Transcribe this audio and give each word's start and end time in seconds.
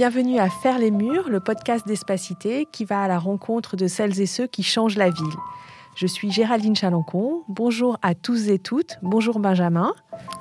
Bienvenue 0.00 0.38
à 0.38 0.48
Faire 0.48 0.78
les 0.78 0.90
murs, 0.90 1.28
le 1.28 1.40
podcast 1.40 1.86
d'Espacité 1.86 2.66
qui 2.72 2.86
va 2.86 3.02
à 3.02 3.06
la 3.06 3.18
rencontre 3.18 3.76
de 3.76 3.86
celles 3.86 4.18
et 4.18 4.24
ceux 4.24 4.46
qui 4.46 4.62
changent 4.62 4.96
la 4.96 5.10
ville. 5.10 5.36
Je 5.94 6.06
suis 6.06 6.30
Géraldine 6.30 6.74
Chalancon. 6.74 7.42
Bonjour 7.48 7.98
à 8.00 8.14
tous 8.14 8.48
et 8.48 8.58
toutes. 8.58 8.96
Bonjour 9.02 9.40
Benjamin. 9.40 9.92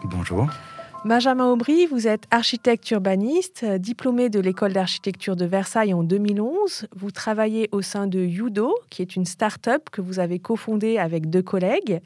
Bonjour. 0.06 0.48
Benjamin 1.04 1.52
Aubry, 1.52 1.88
vous 1.88 2.08
êtes 2.08 2.24
architecte 2.32 2.90
urbaniste, 2.92 3.66
diplômé 3.66 4.30
de 4.30 4.40
l'école 4.40 4.72
d'architecture 4.72 5.36
de 5.36 5.44
Versailles 5.44 5.94
en 5.94 6.04
2011. 6.04 6.88
Vous 6.96 7.12
travaillez 7.12 7.68
au 7.74 7.82
sein 7.82 8.08
de 8.08 8.20
Yudo, 8.22 8.74
qui 8.90 9.02
est 9.02 9.18
une 9.18 9.26
start-up 9.26 9.90
que 9.92 10.00
vous 10.00 10.20
avez 10.20 10.40
cofondée 10.40 11.00
avec 11.00 11.30
deux 11.30 11.44
collègues. 11.44 12.00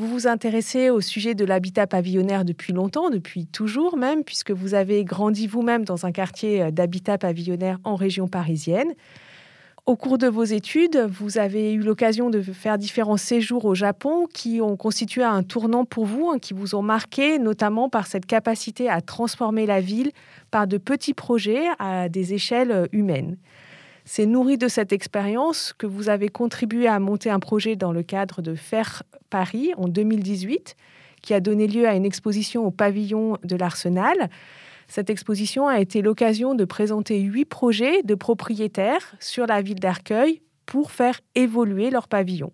Vous 0.00 0.08
vous 0.08 0.26
intéressez 0.26 0.88
au 0.88 1.02
sujet 1.02 1.34
de 1.34 1.44
l'habitat 1.44 1.86
pavillonnaire 1.86 2.46
depuis 2.46 2.72
longtemps, 2.72 3.10
depuis 3.10 3.44
toujours 3.44 3.98
même, 3.98 4.24
puisque 4.24 4.50
vous 4.50 4.72
avez 4.72 5.04
grandi 5.04 5.46
vous-même 5.46 5.84
dans 5.84 6.06
un 6.06 6.10
quartier 6.10 6.62
euh, 6.62 6.70
d'habitat 6.70 7.18
pavillonnaire 7.18 7.78
en 7.84 7.96
région 7.96 8.26
parisienne. 8.26 8.94
Au 9.84 9.96
cours 9.96 10.16
de 10.16 10.26
vos 10.26 10.44
études, 10.44 11.06
vous 11.06 11.36
avez 11.36 11.74
eu 11.74 11.80
l'occasion 11.80 12.30
de 12.30 12.40
faire 12.40 12.78
différents 12.78 13.18
séjours 13.18 13.66
au 13.66 13.74
Japon 13.74 14.26
qui 14.32 14.62
ont 14.62 14.78
constitué 14.78 15.22
un 15.22 15.42
tournant 15.42 15.84
pour 15.84 16.06
vous, 16.06 16.30
hein, 16.30 16.38
qui 16.38 16.54
vous 16.54 16.74
ont 16.74 16.80
marqué 16.80 17.38
notamment 17.38 17.90
par 17.90 18.06
cette 18.06 18.24
capacité 18.24 18.88
à 18.88 19.02
transformer 19.02 19.66
la 19.66 19.82
ville 19.82 20.12
par 20.50 20.66
de 20.66 20.78
petits 20.78 21.12
projets 21.12 21.66
à 21.78 22.08
des 22.08 22.32
échelles 22.32 22.72
euh, 22.72 22.86
humaines. 22.92 23.36
C'est 24.04 24.26
nourri 24.26 24.58
de 24.58 24.68
cette 24.68 24.92
expérience 24.92 25.72
que 25.76 25.86
vous 25.86 26.08
avez 26.08 26.28
contribué 26.28 26.86
à 26.86 26.98
monter 26.98 27.30
un 27.30 27.38
projet 27.38 27.76
dans 27.76 27.92
le 27.92 28.02
cadre 28.02 28.42
de 28.42 28.54
Faire 28.54 29.02
Paris 29.28 29.72
en 29.76 29.88
2018, 29.88 30.76
qui 31.22 31.34
a 31.34 31.40
donné 31.40 31.66
lieu 31.66 31.86
à 31.86 31.94
une 31.94 32.06
exposition 32.06 32.66
au 32.66 32.70
pavillon 32.70 33.36
de 33.44 33.56
l'Arsenal. 33.56 34.30
Cette 34.88 35.10
exposition 35.10 35.68
a 35.68 35.80
été 35.80 36.02
l'occasion 36.02 36.54
de 36.54 36.64
présenter 36.64 37.20
huit 37.20 37.44
projets 37.44 38.02
de 38.02 38.14
propriétaires 38.14 39.14
sur 39.20 39.46
la 39.46 39.62
ville 39.62 39.78
d'Arcueil 39.78 40.42
pour 40.66 40.90
faire 40.90 41.20
évoluer 41.34 41.90
leur 41.90 42.08
pavillon. 42.08 42.52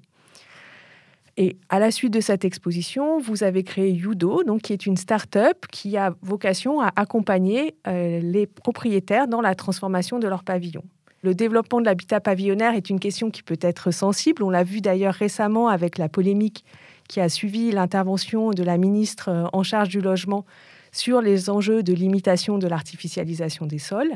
Et 1.38 1.58
à 1.68 1.78
la 1.78 1.90
suite 1.90 2.14
de 2.14 2.20
cette 2.20 2.46
exposition, 2.46 3.18
vous 3.18 3.44
avez 3.44 3.62
créé 3.62 3.90
Yudo, 3.90 4.42
donc 4.42 4.62
qui 4.62 4.72
est 4.72 4.86
une 4.86 4.96
start-up 4.96 5.66
qui 5.70 5.98
a 5.98 6.14
vocation 6.22 6.80
à 6.80 6.90
accompagner 6.96 7.76
euh, 7.86 8.20
les 8.20 8.46
propriétaires 8.46 9.28
dans 9.28 9.42
la 9.42 9.54
transformation 9.54 10.18
de 10.18 10.28
leur 10.28 10.44
pavillon. 10.44 10.82
Le 11.22 11.34
développement 11.34 11.80
de 11.80 11.86
l'habitat 11.86 12.20
pavillonnaire 12.20 12.74
est 12.74 12.90
une 12.90 13.00
question 13.00 13.30
qui 13.30 13.42
peut 13.42 13.58
être 13.60 13.90
sensible. 13.90 14.42
On 14.42 14.50
l'a 14.50 14.64
vu 14.64 14.80
d'ailleurs 14.80 15.14
récemment 15.14 15.68
avec 15.68 15.98
la 15.98 16.08
polémique 16.08 16.64
qui 17.08 17.20
a 17.20 17.28
suivi 17.28 17.70
l'intervention 17.72 18.50
de 18.50 18.62
la 18.62 18.76
ministre 18.78 19.30
euh, 19.30 19.44
en 19.52 19.62
charge 19.62 19.88
du 19.88 20.00
logement 20.00 20.44
sur 20.92 21.20
les 21.20 21.50
enjeux 21.50 21.82
de 21.82 21.92
limitation 21.92 22.58
de 22.58 22.66
l'artificialisation 22.66 23.66
des 23.66 23.78
sols. 23.78 24.12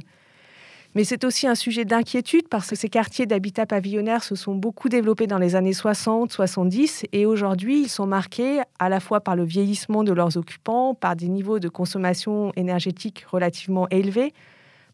Mais 0.97 1.05
c'est 1.05 1.23
aussi 1.23 1.47
un 1.47 1.55
sujet 1.55 1.85
d'inquiétude 1.85 2.49
parce 2.49 2.69
que 2.69 2.75
ces 2.75 2.89
quartiers 2.89 3.27
d'habitat 3.27 3.65
pavillonnaire 3.65 4.25
se 4.25 4.35
sont 4.35 4.57
beaucoup 4.57 4.89
développés 4.89 5.29
dans 5.29 5.39
les 5.39 5.55
années 5.55 5.73
60, 5.73 6.33
70 6.33 7.07
et 7.13 7.27
aujourd'hui 7.27 7.83
ils 7.83 7.89
sont 7.89 8.07
marqués 8.07 8.61
à 8.81 8.89
la 8.89 8.99
fois 8.99 9.21
par 9.21 9.37
le 9.37 9.45
vieillissement 9.45 10.03
de 10.03 10.13
leurs 10.13 10.37
occupants, 10.37 10.95
par 10.95 11.15
des 11.15 11.29
niveaux 11.29 11.61
de 11.61 11.69
consommation 11.69 12.53
énergétique 12.57 13.25
relativement 13.31 13.89
élevés, 13.91 14.35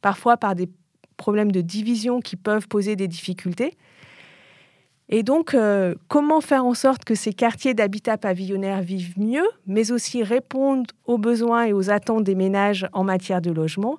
parfois 0.02 0.36
par 0.36 0.54
des 0.54 0.68
problèmes 1.16 1.52
de 1.52 1.60
division 1.60 2.20
qui 2.20 2.36
peuvent 2.36 2.68
poser 2.68 2.96
des 2.96 3.08
difficultés. 3.08 3.76
Et 5.08 5.22
donc, 5.22 5.54
euh, 5.54 5.94
comment 6.08 6.40
faire 6.40 6.64
en 6.64 6.74
sorte 6.74 7.04
que 7.04 7.14
ces 7.14 7.32
quartiers 7.32 7.74
d'habitat 7.74 8.18
pavillonnaire 8.18 8.82
vivent 8.82 9.18
mieux, 9.18 9.46
mais 9.66 9.92
aussi 9.92 10.24
répondent 10.24 10.90
aux 11.04 11.18
besoins 11.18 11.66
et 11.66 11.72
aux 11.72 11.90
attentes 11.90 12.24
des 12.24 12.34
ménages 12.34 12.86
en 12.92 13.04
matière 13.04 13.40
de 13.40 13.52
logement? 13.52 13.98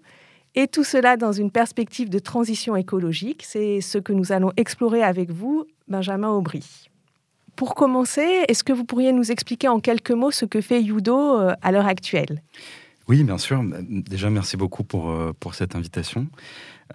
Et 0.56 0.68
tout 0.68 0.84
cela 0.84 1.18
dans 1.18 1.31
une 1.31 1.52
perspective 1.52 2.09
de 2.09 2.19
transition 2.19 2.75
écologique. 2.75 3.44
C'est 3.46 3.80
ce 3.80 4.00
que 4.00 4.12
nous 4.12 4.31
allons 4.31 4.52
explorer 4.58 5.03
avec 5.03 5.31
vous, 5.31 5.66
Benjamin 5.88 6.30
Aubry. 6.30 6.90
Pour 7.56 7.74
commencer, 7.74 8.44
est-ce 8.47 8.63
que 8.63 8.74
vous 8.74 8.84
pourriez 8.84 9.13
nous 9.13 9.31
expliquer 9.31 9.68
en 9.68 9.80
quelques 9.80 10.12
mots 10.12 10.31
ce 10.31 10.46
que 10.46 10.59
fait 10.59 10.81
Yudo 10.81 11.40
euh, 11.40 11.53
à 11.62 11.72
l'heure 11.72 11.88
actuelle? 11.88 12.42
Oui, 13.08 13.24
bien 13.24 13.38
sûr. 13.38 13.63
Déjà, 13.88 14.30
merci 14.30 14.58
beaucoup 14.58 14.84
pour, 14.84 15.09
euh, 15.09 15.31
pour 15.40 15.56
cette 15.56 15.75
invitation. 15.75 16.28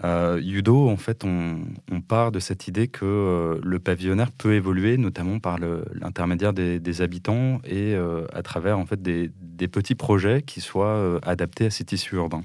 Euh, 0.04 0.40
Yudo, 0.42 0.88
en 0.88 0.96
fait, 0.96 1.24
on, 1.24 1.64
part 2.08 2.32
de 2.32 2.40
cette 2.40 2.66
idée 2.66 2.88
que 2.88 3.04
euh, 3.04 3.60
le 3.62 3.78
pavillonnaire 3.78 4.32
peut 4.32 4.54
évoluer, 4.54 4.96
notamment 4.96 5.38
par 5.38 5.58
l'intermédiaire 5.58 6.52
des, 6.52 7.02
habitants 7.02 7.60
et 7.64 7.94
euh, 7.94 8.26
à 8.32 8.42
travers 8.42 8.78
en 8.78 8.86
fait 8.86 9.00
des, 9.00 9.30
petits 9.68 9.94
projets 9.94 10.42
qui 10.42 10.60
soient 10.60 11.20
adaptés 11.22 11.66
à 11.66 11.70
ces 11.70 11.84
tissus 11.84 12.16
urbains. 12.16 12.42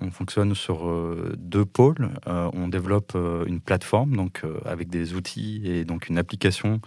On 0.00 0.10
fonctionne 0.10 0.54
sur 0.54 0.90
deux 1.36 1.66
pôles. 1.66 2.08
on 2.26 2.68
développe 2.68 3.14
une 3.46 3.60
plateforme, 3.60 4.16
donc 4.16 4.42
avec 4.64 4.88
des 4.88 5.12
outils 5.12 5.60
et 5.66 5.84
donc 5.84 6.08
une 6.08 6.16
application, 6.16 6.80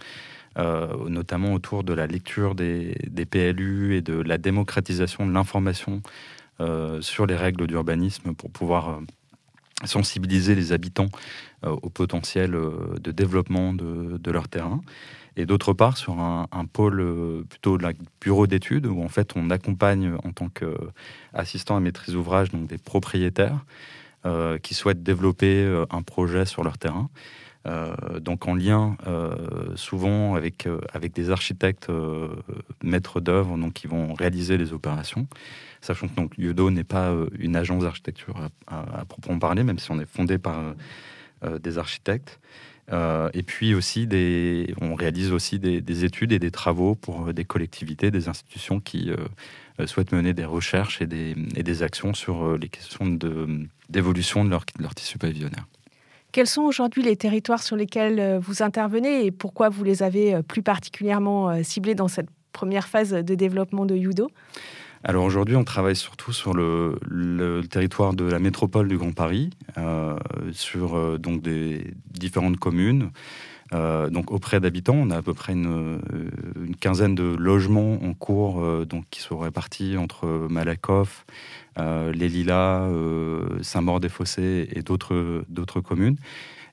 notamment 0.56 1.54
autour 1.54 1.84
de 1.84 1.92
la 1.92 2.08
lecture 2.08 2.56
des, 2.56 2.96
PLU 3.30 3.94
et 3.94 4.02
de 4.02 4.14
la 4.14 4.36
démocratisation 4.36 5.26
de 5.26 5.32
l'information 5.32 6.02
sur 7.00 7.26
les 7.26 7.36
règles 7.36 7.68
d'urbanisme 7.68 8.34
pour 8.34 8.50
pouvoir 8.50 9.00
sensibiliser 9.84 10.54
les 10.54 10.72
habitants 10.72 11.08
euh, 11.64 11.76
au 11.82 11.90
potentiel 11.90 12.54
euh, 12.54 12.96
de 13.00 13.12
développement 13.12 13.72
de, 13.72 14.30
leur 14.30 14.48
terrain. 14.48 14.80
Et 15.36 15.46
d'autre 15.46 15.72
part, 15.72 15.96
sur 15.96 16.18
un, 16.18 16.46
pôle 16.72 17.00
euh, 17.00 17.42
plutôt 17.48 17.78
de 17.78 17.86
bureau 18.20 18.46
d'études, 18.46 18.86
où 18.86 19.02
en 19.02 19.08
fait 19.08 19.32
on 19.36 19.48
accompagne 19.50 20.14
en 20.24 20.32
tant 20.32 20.48
qu'assistant 20.48 21.76
à 21.76 21.80
maîtrise 21.80 22.14
d'ouvrage 22.14 22.50
des 22.50 22.78
propriétaires 22.78 23.64
qui 24.62 24.74
souhaitent 24.74 25.02
développer 25.02 25.84
un 25.90 26.02
projet 26.02 26.46
sur 26.46 26.62
leur 26.62 26.78
terrain. 26.78 27.10
donc 28.20 28.46
en 28.46 28.54
lien 28.54 28.96
souvent 29.74 30.36
avec, 30.36 30.68
des 31.12 31.30
architectes 31.30 31.90
maîtres 32.84 33.20
d'œuvre 33.20 33.58
qui 33.74 33.88
vont 33.88 34.14
réaliser 34.14 34.58
les 34.58 34.72
opérations 34.72 35.26
sachant 35.82 36.08
que 36.08 36.14
donc 36.14 36.32
Yudo 36.38 36.70
n'est 36.70 36.84
pas 36.84 37.10
euh, 37.10 37.28
une 37.38 37.56
agence 37.56 37.82
d'architecture 37.82 38.48
à, 38.66 39.04
proprement 39.04 39.38
parler, 39.38 39.64
même 39.64 39.78
si 39.78 39.90
on 39.90 40.00
est 40.00 40.06
fondé 40.06 40.38
par 40.38 40.60
euh, 40.60 40.72
euh, 41.44 41.58
des 41.58 41.76
architectes. 41.76 42.40
et 42.90 43.42
puis 43.42 43.74
aussi, 43.74 44.08
on 44.80 44.94
réalise 44.94 45.32
aussi 45.32 45.58
des, 45.58 46.04
études 46.04 46.32
et 46.32 46.38
des 46.38 46.50
travaux 46.50 46.94
pour 46.94 47.32
des 47.32 47.44
collectivités, 47.44 48.10
des 48.10 48.28
institutions 48.28 48.80
qui 48.80 49.10
souhaitent 49.86 50.12
mener 50.12 50.34
des 50.34 50.44
recherches 50.44 51.00
et 51.00 51.06
des, 51.06 51.34
et 51.56 51.62
des 51.62 51.82
actions 51.82 52.12
sur 52.12 52.58
les 52.58 52.68
questions 52.68 53.06
d'évolution 53.88 54.44
de, 54.44 54.50
leur, 54.50 54.64
de 54.76 54.82
leur 54.82 54.94
tissu 54.94 55.16
pavillonnaire. 55.16 55.66
Quels 56.32 56.48
sont 56.48 56.62
aujourd'hui 56.62 57.02
les 57.02 57.16
territoires 57.16 57.62
sur 57.62 57.76
lesquels 57.76 58.38
vous 58.42 58.62
intervenez 58.62 59.24
et 59.24 59.30
pourquoi 59.30 59.70
vous 59.70 59.84
les 59.84 60.02
avez 60.02 60.42
plus 60.42 60.62
particulièrement 60.62 61.62
ciblés 61.62 61.94
dans 61.94 62.08
cette 62.08 62.28
première 62.52 62.88
phase 62.88 63.12
de 63.12 63.34
développement 63.34 63.86
de 63.86 63.96
Yudo 63.96 64.28
alors 65.04 65.24
aujourd'hui, 65.24 65.56
on 65.56 65.64
travaille 65.64 65.96
surtout 65.96 66.32
sur 66.32 66.54
le, 66.54 67.62
territoire 67.68 68.14
de 68.14 68.24
la 68.24 68.38
métropole 68.38 68.86
du 68.86 68.96
Grand 68.96 69.12
Paris, 69.12 69.50
euh, 69.76 70.16
sur 70.52 70.96
euh, 70.96 71.18
donc 71.18 71.42
des 71.42 71.92
différentes 72.10 72.56
communes. 72.56 73.10
Euh, 73.72 74.10
donc 74.10 74.30
auprès 74.30 74.60
d'habitants, 74.60 74.94
on 74.94 75.10
a 75.10 75.16
à 75.16 75.22
peu 75.22 75.34
près 75.34 75.54
une, 75.54 75.98
quinzaine 76.78 77.16
de 77.16 77.34
logements 77.36 77.98
en 78.04 78.14
cours, 78.14 78.62
donc 78.86 79.04
qui 79.10 79.20
sont 79.20 79.38
répartis 79.38 79.96
entre 79.96 80.26
Malakoff, 80.48 81.24
les 81.78 82.28
Lilas, 82.28 82.88
Saint-Maur-des-Fossés 83.62 84.68
et 84.72 84.82
d'autres 84.82 85.80
communes. 85.80 86.16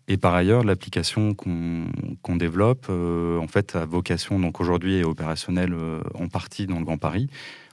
Et 0.09 0.17
par 0.17 0.33
ailleurs, 0.33 0.63
l'application 0.63 1.33
qu'on 1.35 2.35
développe, 2.35 2.89
en 2.89 3.47
fait, 3.47 3.75
a 3.75 3.85
vocation, 3.85 4.39
donc 4.39 4.59
aujourd'hui 4.59 4.97
est 4.97 5.03
opérationnelle 5.03 5.75
en 6.15 6.27
partie 6.27 6.65
dans 6.65 6.79
le 6.79 6.83
Grand 6.83 6.97
Paris, 6.97 7.29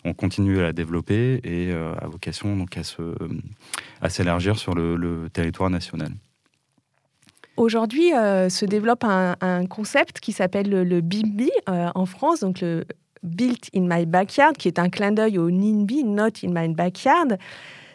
on 0.06 0.14
continue 0.14 0.60
à 0.60 0.62
la 0.62 0.72
développer 0.72 1.40
et 1.42 1.72
euh, 1.72 1.92
a 2.00 2.06
vocation 2.06 2.56
donc 2.56 2.78
à 4.00 4.08
s'élargir 4.08 4.56
sur 4.56 4.74
le, 4.74 5.28
territoire 5.32 5.68
national. 5.68 6.12
Aujourd'hui 7.56 8.14
euh, 8.14 8.48
se 8.48 8.64
développe 8.64 9.04
un, 9.04 9.66
concept 9.66 10.20
qui 10.20 10.32
s'appelle 10.32 10.70
le, 10.70 11.00
BIMBI 11.00 11.50
euh, 11.68 11.88
en 11.94 12.06
France, 12.06 12.40
donc 12.40 12.60
le 12.60 12.84
Built 13.22 13.70
in 13.74 13.86
My 13.88 14.06
Backyard, 14.06 14.52
qui 14.52 14.68
est 14.68 14.78
un 14.78 14.88
clin 14.88 15.10
d'œil 15.10 15.38
au 15.38 15.50
NIMBY, 15.50 16.04
Not 16.04 16.44
in 16.44 16.52
My 16.52 16.72
Backyard. 16.72 17.38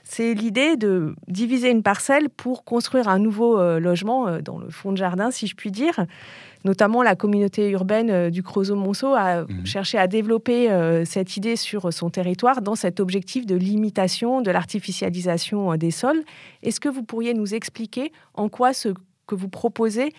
C'est 0.03 0.33
l'idée 0.33 0.75
de 0.77 1.15
diviser 1.27 1.69
une 1.69 1.83
parcelle 1.83 2.29
pour 2.29 2.63
construire 2.63 3.07
un 3.07 3.19
nouveau 3.19 3.61
logement 3.79 4.39
dans 4.41 4.57
le 4.57 4.69
fond 4.69 4.91
de 4.91 4.97
jardin, 4.97 5.31
si 5.31 5.47
je 5.47 5.55
puis 5.55 5.71
dire 5.71 6.05
notamment 6.63 7.03
la 7.03 7.15
communauté 7.15 7.69
urbaine 7.69 8.09
euh, 8.09 8.29
du 8.29 8.43
Creusot-Monceau 8.43 9.13
a 9.13 9.41
mhm. 9.41 9.65
cherché 9.65 9.97
à 9.97 10.07
développer 10.07 10.71
euh, 10.71 11.05
cette 11.05 11.37
idée 11.37 11.55
sur 11.55 11.91
son 11.91 12.09
territoire 12.09 12.61
dans 12.61 12.75
cet 12.75 12.99
objectif 12.99 13.45
de 13.45 13.55
limitation 13.55 14.41
de 14.41 14.51
l'artificialisation 14.51 15.73
euh, 15.73 15.77
des 15.77 15.91
sols. 15.91 16.23
Est-ce 16.63 16.79
que 16.79 16.89
vous 16.89 17.03
pourriez 17.03 17.33
nous 17.33 17.53
expliquer 17.53 18.11
en 18.33 18.49
quoi 18.49 18.73
ce 18.73 18.89
que 19.27 19.35
vous 19.35 19.49
proposez 19.49 20.13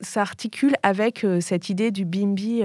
s'articule 0.00 0.74
avec 0.82 1.26
cette 1.40 1.70
idée 1.70 1.90
du 1.90 2.04
BIMBI 2.04 2.62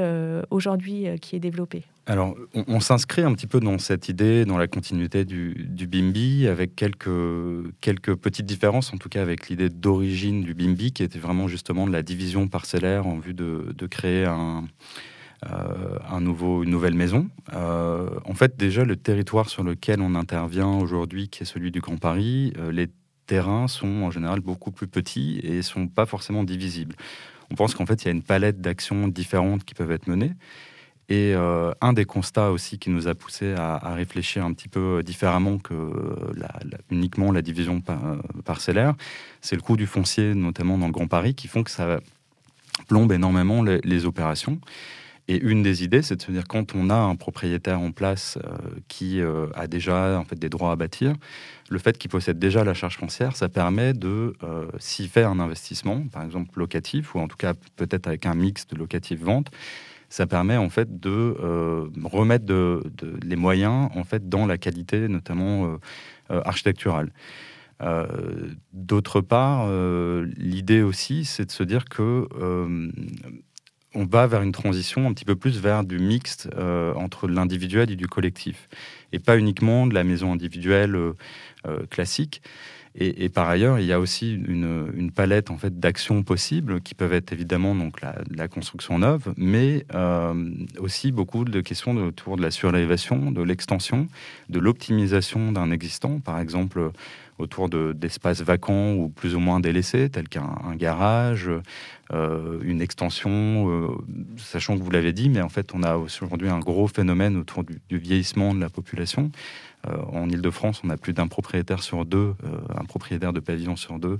aujourd'hui 0.51 1.07
qui 1.19 1.35
est 1.35 1.39
développée? 1.39 1.83
Alors, 2.05 2.35
on, 2.53 2.81
s'inscrit 2.81 3.21
un 3.21 3.33
petit 3.33 3.47
peu 3.47 3.61
dans 3.61 3.77
cette 3.77 4.09
idée, 4.09 4.43
dans 4.43 4.57
la 4.57 4.67
continuité 4.67 5.23
du, 5.23 5.87
BIMBI, 5.87 6.47
avec 6.47 6.75
quelques, 6.75 7.09
quelques 7.79 8.15
petites 8.15 8.45
différences, 8.45 8.93
en 8.93 8.97
tout 8.97 9.07
cas 9.07 9.21
avec 9.21 9.47
l'idée 9.47 9.69
d'origine 9.69 10.43
du 10.43 10.53
BIMBI, 10.53 10.91
qui 10.91 11.03
était 11.03 11.19
vraiment 11.19 11.47
justement 11.47 11.87
de 11.87 11.93
la 11.93 12.03
division 12.03 12.49
parcellaire 12.49 13.07
en 13.07 13.19
vue 13.19 13.33
de, 13.33 13.87
créer 13.87 14.25
un, 14.25 14.65
euh, 15.49 15.97
un 16.09 16.19
nouveau, 16.19 16.63
une 16.63 16.71
nouvelle 16.71 16.93
maison. 16.93 17.29
Euh, 17.53 18.09
en 18.25 18.33
fait, 18.33 18.57
déjà, 18.57 18.83
le 18.83 18.97
territoire 18.97 19.47
sur 19.47 19.63
lequel 19.63 20.01
on 20.01 20.15
intervient 20.15 20.71
aujourd'hui, 20.71 21.29
qui 21.29 21.43
est 21.43 21.45
celui 21.45 21.71
du 21.71 21.79
Grand 21.79 21.97
Paris, 21.97 22.51
euh, 22.57 22.69
les 22.73 22.89
terrains 23.27 23.69
sont 23.69 24.03
en 24.03 24.11
général 24.11 24.41
beaucoup 24.41 24.71
plus 24.71 24.87
petits 24.87 25.39
et 25.41 25.61
sont 25.61 25.87
pas 25.87 26.05
forcément 26.05 26.43
divisibles. 26.43 26.95
On 27.49 27.55
pense 27.55 27.75
qu'en 27.75 27.85
fait, 27.85 28.03
il 28.03 28.05
y 28.05 28.07
a 28.09 28.11
une 28.11 28.23
palette 28.23 28.59
d'actions 28.59 29.07
différentes 29.07 29.63
qui 29.63 29.73
peuvent 29.73 29.91
être 29.91 30.07
menées. 30.07 30.33
Et 31.09 31.33
euh, 31.35 31.73
un 31.81 31.93
des 31.93 32.05
constats 32.05 32.51
aussi 32.51 32.79
qui 32.79 32.89
nous 32.89 33.07
a 33.07 33.15
poussé 33.15 33.53
à, 33.53 33.93
réfléchir 33.93 34.45
un 34.45 34.53
petit 34.53 34.69
peu 34.69 35.03
différemment 35.03 35.57
que 35.57 35.73
uniquement 36.89 37.31
la 37.31 37.41
division 37.41 37.81
euh, 37.89 38.15
parcellaire, 38.45 38.95
c'est 39.41 39.55
le 39.55 39.61
coût 39.61 39.75
du 39.75 39.85
foncier, 39.85 40.33
notamment 40.33 40.77
dans 40.77 40.87
le 40.87 40.93
Grand 40.93 41.07
Paris, 41.07 41.35
qui 41.35 41.47
font 41.47 41.63
que 41.63 41.71
ça 41.71 41.99
plombe 42.87 43.11
énormément 43.11 43.63
les, 43.63 44.05
opérations. 44.05 44.59
Et 45.29 45.37
une 45.37 45.63
des 45.63 45.83
idées, 45.83 46.01
c'est 46.01 46.17
de 46.17 46.21
se 46.21 46.31
dire 46.31 46.47
quand 46.47 46.75
on 46.75 46.89
a 46.89 46.95
un 46.95 47.15
propriétaire 47.15 47.79
en 47.79 47.91
place 47.91 48.37
euh, 48.43 48.57
qui 48.87 49.21
a 49.55 49.67
déjà 49.67 50.19
en 50.19 50.25
fait 50.25 50.37
des 50.37 50.49
droits 50.49 50.71
à 50.71 50.75
bâtir, 50.75 51.15
le 51.69 51.79
fait 51.79 51.97
qu'il 51.97 52.11
possède 52.11 52.39
déjà 52.39 52.63
la 52.63 52.73
charge 52.73 52.97
foncière, 52.97 53.35
ça 53.35 53.49
permet 53.49 53.93
de 53.93 54.35
s'y 54.79 55.09
faire 55.09 55.29
un 55.29 55.39
investissement, 55.39 56.01
par 56.11 56.23
exemple 56.23 56.57
locatif, 56.57 57.13
ou 57.15 57.19
en 57.19 57.27
tout 57.27 57.37
cas 57.37 57.53
peut-être 57.75 58.07
avec 58.07 58.25
un 58.25 58.35
mix 58.35 58.67
de 58.67 58.77
locatif-vente, 58.77 59.49
ça 60.13 60.27
permet 60.27 60.57
en 60.57 60.69
fait 60.69 60.99
de 60.99 61.09
euh, 61.09 61.87
remettre 62.03 62.45
les 63.23 63.35
moyens 63.35 63.89
en 63.95 64.03
fait 64.03 64.29
dans 64.29 64.45
la 64.45 64.59
qualité, 64.59 65.07
notamment 65.07 65.65
euh, 65.65 65.77
euh, 66.29 66.41
architecturale. 66.45 67.11
D'autre 68.71 69.19
part, 69.19 69.67
l'idée 70.37 70.83
aussi, 70.83 71.25
c'est 71.25 71.45
de 71.47 71.51
se 71.51 71.63
dire 71.63 71.83
que 71.83 72.29
on 73.93 74.05
va 74.05 74.25
vers 74.25 74.41
une 74.41 74.53
transition 74.53 75.05
un 75.05 75.13
petit 75.13 75.25
peu 75.25 75.35
plus 75.35 75.59
vers 75.59 75.83
du 75.83 75.99
mixte 75.99 76.47
entre 76.95 77.27
l'individuel 77.27 77.91
et 77.91 77.97
du 77.97 78.07
collectif, 78.07 78.69
et 79.11 79.19
pas 79.19 79.37
uniquement 79.37 79.85
de 79.85 79.93
la 79.95 80.05
maison 80.05 80.31
individuelle 80.31 80.95
classique. 81.89 82.41
Et, 82.95 83.27
par 83.29 83.49
ailleurs, 83.49 83.79
il 83.79 83.87
y 83.87 83.91
a 83.91 83.99
aussi 83.99 84.33
une, 84.33 85.11
palette 85.15 85.49
en 85.49 85.57
fait 85.57 85.79
d'actions 85.79 86.21
possibles 86.21 86.79
qui 86.81 86.93
peuvent 86.93 87.13
être 87.13 87.33
évidemment 87.33 87.73
donc 87.73 87.99
la, 88.01 88.47
construction 88.47 88.99
neuve, 88.99 89.33
mais 89.35 89.85
euh, 89.95 90.51
aussi 90.77 91.11
beaucoup 91.11 91.43
de 91.43 91.61
questions 91.61 91.95
autour 91.95 92.37
de 92.37 92.43
la 92.43 92.51
surélévation, 92.51 93.31
de 93.31 93.41
l'extension, 93.41 94.07
de 94.49 94.59
l'optimisation 94.59 95.51
d'un 95.51 95.71
existant, 95.71 96.19
par 96.19 96.39
exemple 96.39 96.91
autour 97.39 97.67
d'espaces 97.67 98.41
vacants 98.41 98.93
ou 98.93 99.09
plus 99.09 99.35
ou 99.35 99.39
moins 99.39 99.59
délaissés, 99.59 100.09
tels 100.09 100.29
qu'un 100.29 100.75
garage, 100.75 101.49
euh, 102.13 102.59
une 102.61 102.81
extension, 102.81 103.31
euh, 103.69 103.87
sachant 104.37 104.77
que 104.77 104.83
vous 104.83 104.91
l'avez 104.91 105.13
dit, 105.13 105.29
mais 105.29 105.41
en 105.41 105.49
fait 105.49 105.71
on 105.73 105.81
a 105.83 105.95
aujourd'hui 105.97 106.49
un 106.49 106.59
gros 106.59 106.87
phénomène 106.87 107.37
autour 107.37 107.63
du, 107.63 107.81
du 107.89 107.97
vieillissement 107.97 108.53
de 108.53 108.59
la 108.59 108.69
population. 108.69 109.31
Euh, 109.89 109.97
en 110.11 110.29
Ile-de-France, 110.29 110.81
on 110.83 110.89
a 110.89 110.97
plus 110.97 111.13
d'un 111.13 111.27
propriétaire 111.27 111.83
sur 111.83 112.05
deux, 112.05 112.35
euh, 112.43 112.57
un 112.75 112.85
propriétaire 112.85 113.33
de 113.33 113.39
pavillon 113.39 113.75
sur 113.75 113.99
deux, 113.99 114.17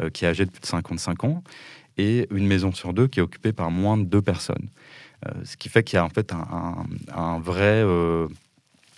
euh, 0.00 0.10
qui 0.10 0.24
est 0.24 0.28
âgé 0.28 0.44
de 0.44 0.50
plus 0.50 0.60
de 0.60 0.66
55 0.66 1.24
ans, 1.24 1.42
et 1.96 2.26
une 2.30 2.46
maison 2.46 2.72
sur 2.72 2.92
deux 2.92 3.06
qui 3.06 3.20
est 3.20 3.22
occupée 3.22 3.52
par 3.52 3.70
moins 3.70 3.96
de 3.96 4.04
deux 4.04 4.22
personnes. 4.22 4.68
ce 5.44 5.56
qui 5.56 5.68
fait 5.70 5.82
qu'il 5.84 5.96
y 5.96 6.00
a 6.00 6.04
en 6.04 6.10
fait 6.10 6.32
un, 7.14 7.38
vrai 7.38 7.82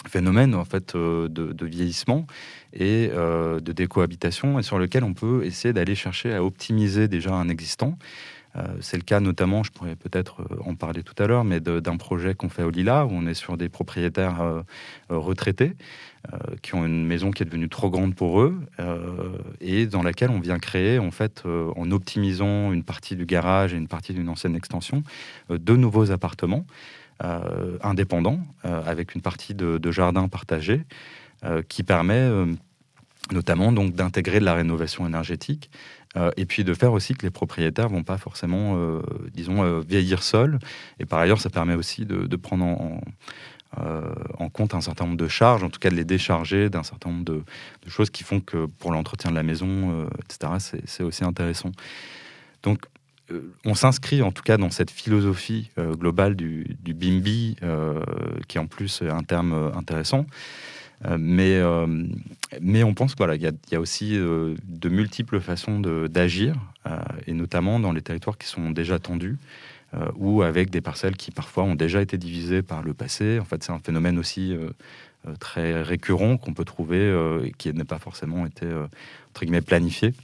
phénomène 0.09 0.55
en 0.55 0.65
fait 0.65 0.97
de, 0.97 1.65
vieillissement 1.67 2.27
et 2.73 3.09
de 3.09 3.73
décohabitation 3.73 4.59
et 4.59 4.63
sur 4.63 4.79
lequel 4.79 5.05
on 5.05 5.13
peut 5.13 5.45
essayer 5.45 5.75
d'aller 5.75 5.95
chercher 5.95 6.35
à 6.35 6.43
optimiser 6.43 7.07
déjà 7.07 7.35
un 7.35 7.51
existant 7.51 7.99
c'est 8.81 8.97
le 8.97 9.03
cas 9.03 9.21
notamment, 9.21 9.63
je 9.63 9.73
pourrais 9.73 9.97
peut-être 9.97 10.41
euh, 10.41 10.57
en 10.65 10.75
parler 10.75 11.03
tout 11.03 11.21
à 11.23 11.27
l'heure, 11.27 11.45
mais 11.45 11.61
d'un 11.61 11.97
projet 11.97 12.35
qu'on 12.35 12.49
fait 12.49 12.63
au 12.63 12.71
Lila, 12.71 13.07
où 13.07 13.11
on 13.13 13.27
est 13.27 13.35
sur 13.35 13.57
des 13.57 13.69
propriétaires 13.69 14.41
euh, 14.41 14.63
retraités 15.09 15.75
qui 16.61 16.75
ont 16.75 16.85
une 16.85 17.07
maison 17.07 17.31
qui 17.31 17.45
est 17.45 17.47
devenue 17.47 17.69
trop 17.69 17.89
grande 17.89 18.17
pour 18.17 18.41
eux 18.41 18.59
et 19.61 19.87
dans 19.87 20.03
laquelle 20.03 20.31
on 20.31 20.41
vient 20.41 20.59
créer, 20.59 20.99
en 20.99 21.13
fait, 21.13 21.45
en 21.47 21.93
optimisant 21.93 22.73
une 22.73 22.83
partie 22.83 23.15
du 23.15 23.27
garage 23.27 23.75
et 23.75 23.77
une 23.77 23.87
partie 23.87 24.13
d'une 24.13 24.29
ancienne 24.29 24.57
extension, 24.57 25.05
deux 25.49 25.77
nouveaux 25.77 26.11
appartements 26.11 26.67
indépendants 27.81 28.41
avec 28.65 29.15
une 29.15 29.21
partie 29.21 29.55
de, 29.55 29.79
de 29.79 29.93
jardin 29.93 30.27
partagé 30.27 30.83
qui 31.69 31.85
permet 31.85 32.29
notamment 33.33 33.73
donc 33.73 33.95
d'intégrer 33.95 34.41
de 34.41 34.45
la 34.45 34.55
rénovation 34.55 35.07
énergétique 35.07 35.71
euh, 36.17 36.31
et 36.37 36.47
puis 36.47 36.65
de 36.65 36.73
faire 36.75 36.93
aussi 36.93 37.15
que 37.15 37.23
les 37.23 37.31
propriétaires 37.31 37.89
vont 37.89 38.03
pas 38.03 38.17
forcément, 38.17 38.77
euh, 38.77 39.03
disons, 39.35 39.63
euh, 39.63 39.81
vieillir 39.81 40.23
seuls. 40.23 40.59
Et 40.99 41.05
par 41.05 41.19
ailleurs, 41.19 41.41
ça 41.41 41.51
permet 41.51 41.75
aussi 41.75 42.07
de, 42.07 42.37
prendre 42.37 42.65
en, 44.39 44.49
compte 44.51 44.75
un 44.75 44.81
certain 44.81 45.05
nombre 45.05 45.19
de 45.19 45.29
charges, 45.29 45.63
en 45.63 45.69
tout 45.69 45.79
cas 45.79 45.91
de 45.91 45.97
les 45.97 46.05
décharger 46.05 46.71
d'un 46.71 46.83
certain 46.83 47.11
nombre 47.11 47.25
de, 47.25 47.43
choses 47.89 48.11
qui 48.11 48.25
font 48.25 48.41
que 48.41 48.67
pour 48.67 48.93
l'entretien 48.93 49.31
de 49.31 49.37
la 49.37 49.43
maison, 49.43 50.09
etc., 50.25 50.81
c'est 50.87 51.03
aussi 51.03 51.25
intéressant. 51.25 51.73
Donc, 52.63 52.87
on 53.65 53.75
s'inscrit 53.75 54.23
en 54.23 54.31
tout 54.33 54.45
cas 54.45 54.57
dans 54.57 54.71
cette 54.71 54.91
philosophie 54.91 55.71
globale 55.77 56.37
du, 56.37 56.77
BIMBI, 56.85 57.57
qui 58.49 58.57
est 58.57 58.61
en 58.61 58.67
plus 58.67 59.03
un 59.03 59.23
terme 59.23 59.73
intéressant. 59.77 60.27
Euh, 61.05 61.17
mais, 61.21 61.57
euh, 61.57 61.87
mais 62.61 62.83
on 62.83 62.95
pense 62.95 63.13
qu'il 63.13 63.19
voilà, 63.19 63.37
y, 63.37 63.47
a, 63.47 63.53
y 63.71 63.75
a 63.75 63.81
aussi 63.81 64.17
euh, 64.17 64.55
de 64.65 64.89
multiples 64.89 65.41
façons 65.41 65.81
d'agir, 65.81 66.55
et 67.27 67.33
notamment 67.33 67.81
dans 67.81 67.91
les 67.91 68.01
territoires 68.01 68.39
qui 68.39 68.47
sont 68.47 68.71
déjà 68.71 69.01
tendus. 69.01 69.39
ou 70.17 70.43
avec 70.43 70.71
des 70.71 70.81
parcelles 70.81 71.17
qui 71.17 71.33
parfois 71.33 71.65
ont 71.65 71.75
déjà 71.75 72.01
été 72.01 72.17
divisées 72.17 72.63
par 72.63 72.83
le 72.83 72.95
passé. 72.95 73.41
En 73.41 73.45
fait, 73.45 73.65
c'est 73.65 73.73
un 73.73 73.81
phénomène 73.81 74.19
aussi 74.19 74.55
très 75.41 75.83
récurrent 75.83 76.37
qu'on 76.37 76.55
peut 76.55 76.65
trouver 76.65 77.03
et 77.45 77.51
qui 77.59 77.73
n'a 77.73 77.85
pas 77.85 77.99
forcément 77.99 78.47
été 78.47 78.67
entre 79.31 79.41
guillemets 79.41 79.63
planifié. 79.63 80.15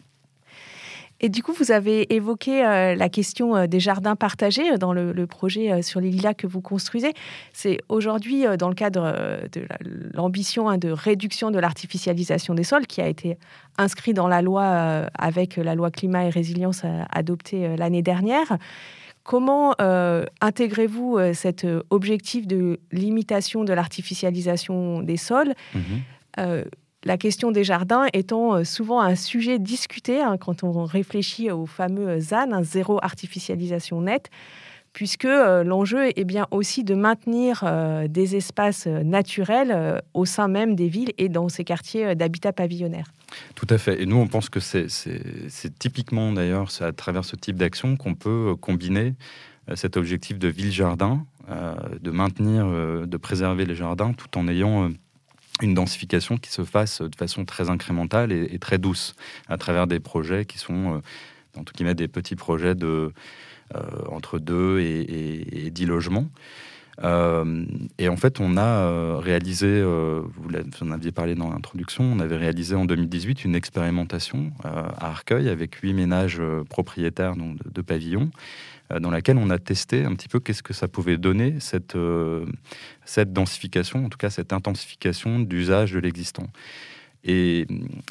Et 1.25 1.29
du 1.29 1.45
coup, 1.45 1.53
vous 1.53 1.71
avez 1.71 2.13
évoqué 2.13 2.67
euh, 2.67 2.97
la 2.97 3.09
question 3.09 3.55
euh, 3.55 3.67
des 3.69 3.79
jardins 3.79 4.17
partagés 4.17 4.73
euh, 4.73 4.77
dans 4.77 4.93
le, 4.93 5.27
projet 5.29 5.83
sur 5.83 6.01
les 6.01 6.11
lilas 6.11 6.35
que 6.35 6.49
vous 6.49 6.61
construisez. 6.61 7.15
C'est 7.53 7.79
aujourd'hui, 7.89 8.45
dans 8.59 8.69
le 8.69 8.75
cadre 8.75 9.15
de 9.53 9.67
l'ambition 10.15 10.69
hein, 10.69 10.77
de 10.77 10.91
réduction 10.91 11.53
de 11.53 11.61
l'artificialisation 11.61 12.55
des 12.55 12.65
sols, 12.65 12.89
qui 12.89 13.01
a 13.01 13.07
été 13.07 13.39
inscrit 13.79 14.13
dans 14.13 14.27
la 14.27 14.43
loi 14.43 15.07
avec 15.17 15.57
la 15.57 15.77
loi 15.77 15.93
climat 15.93 16.25
et 16.25 16.29
résilience 16.29 16.83
adoptée 17.11 17.77
l'année 17.77 18.03
dernière. 18.03 18.59
Comment 19.23 19.77
intégrez-vous 20.41 21.19
cet 21.35 21.67
objectif 21.91 22.49
de 22.49 22.81
limitation 22.91 23.63
de 23.63 23.73
l'artificialisation 23.73 25.01
des 25.03 25.17
sols? 25.17 25.55
Mmh 25.75 26.63
la 27.05 27.17
question 27.17 27.51
des 27.51 27.65
jardins 27.65 28.07
étant 28.13 28.55
euh, 28.55 28.65
souvent 28.65 29.01
un 29.01 29.17
sujet 29.17 29.59
discuté 29.59 30.21
hein, 30.21 30.37
quand 30.39 30.63
on 30.63 30.85
réfléchit 30.85 31.51
au 31.51 31.67
fameux 31.67 32.21
ZAN, 32.21 32.53
un 32.53 32.63
zéro 32.63 32.99
artificialisation 33.03 34.03
nette, 34.03 34.31
puisque 34.93 35.25
euh, 35.25 35.65
l'enjeu 35.65 36.11
est 36.17 36.25
bien 36.25 36.47
aussi 36.51 36.85
de 36.85 36.95
maintenir 36.95 37.63
euh, 37.65 38.07
des 38.07 38.37
espaces 38.37 38.87
naturels 38.87 40.01
au 40.15 40.25
sein 40.25 40.49
même 40.49 40.77
des 40.77 40.89
villes 40.89 41.13
et 41.19 41.29
dans 41.29 41.49
ces 41.49 41.65
quartiers 41.65 42.15
d'habitat 42.15 42.53
pavillonnaire. 42.53 43.07
Tout 43.55 43.67
à 43.71 43.79
fait. 43.79 44.01
Et 44.01 44.07
nous, 44.07 44.17
on 44.17 44.29
pense 44.29 44.49
que 44.49 44.61
c'est 44.61 45.79
typiquement 45.79 46.33
d'ailleurs 46.33 46.69
à 46.81 46.93
travers 46.93 47.25
ce 47.25 47.35
type 47.35 47.57
d'action 47.57 47.97
qu'on 47.97 48.15
peut 48.15 48.55
combiner 48.61 49.15
cet 49.75 49.97
objectif 49.97 50.39
de 50.39 50.49
ville-jardin, 50.49 51.25
de 51.49 52.11
maintenir, 52.11 52.67
de 52.67 53.17
préserver 53.17 53.65
les 53.65 53.75
jardins 53.75 54.13
tout 54.13 54.37
en 54.37 54.49
ayant 54.49 54.91
une 55.63 55.75
densification 55.75 56.37
qui 56.37 56.51
se 56.51 56.65
fasse 56.65 57.01
de 57.01 57.15
façon 57.17 57.45
très 57.45 57.71
incrémentale 57.71 58.33
et, 58.33 58.59
très 58.59 58.79
douce 58.79 59.15
à 59.49 59.57
travers 59.57 59.87
des 59.87 60.01
projets 60.01 60.45
qui 60.45 60.59
sont, 60.59 61.03
en 61.57 61.65
tout 61.65 61.73
cas, 61.75 61.95
des 61.95 62.09
petits 62.09 62.37
projets 62.37 62.75
de 62.75 63.13
euh, 63.75 63.81
entre 64.09 64.39
2 64.39 64.81
et, 64.81 65.71
10 65.71 65.87
logements. 65.87 66.29
Euh, 67.03 67.65
et 67.99 68.09
en 68.09 68.17
fait, 68.17 68.41
on 68.41 68.57
a 68.57 69.19
réalisé, 69.19 69.83
vous, 69.83 70.51
en 70.83 70.91
aviez 70.91 71.13
parlé 71.13 71.35
dans 71.35 71.51
l'introduction, 71.51 72.05
on 72.05 72.21
avait 72.21 72.37
réalisé 72.37 72.75
en 72.75 72.85
2018 72.85 73.45
une 73.45 73.55
expérimentation 73.55 74.53
à 74.65 75.07
Arcueil 75.07 75.49
avec 75.49 75.77
huit 75.77 75.95
ménages 75.95 76.43
propriétaires 76.69 77.37
donc, 77.37 77.57
de 77.73 77.81
pavillons 77.83 78.31
euh, 78.93 79.01
dans 79.01 79.11
laquelle 79.11 79.37
on 79.37 79.51
a 79.51 79.59
testé 79.59 80.05
un 80.05 80.15
petit 80.15 80.29
peu 80.29 80.41
qu'est-ce 80.41 80.63
que 80.63 80.73
ça 80.73 80.89
pouvait 80.89 81.17
donner, 81.17 81.57
cette, 81.61 81.97
euh, 81.97 82.47
cette 83.05 83.33
densification, 83.33 84.07
en 84.07 84.09
tout 84.09 84.19
cas 84.19 84.31
cette 84.31 84.53
intensification 84.53 85.41
d'usage 85.41 85.93
de 85.93 85.99
l'existant. 85.99 86.47
Et 87.25 87.67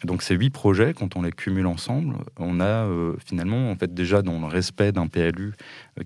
donc 0.05 0.21
ces 0.21 0.35
huit 0.35 0.51
projets, 0.51 0.93
quand 0.93 1.17
on 1.17 1.23
les 1.23 1.31
cumule 1.31 1.67
ensemble, 1.67 2.15
on 2.37 2.61
a 2.61 2.87
finalement, 3.25 3.69
en 3.69 3.75
fait, 3.75 3.93
déjà 3.93 4.21
dans 4.21 4.39
le 4.39 4.45
respect 4.45 4.93
d'un 4.93 5.07
PLU 5.07 5.53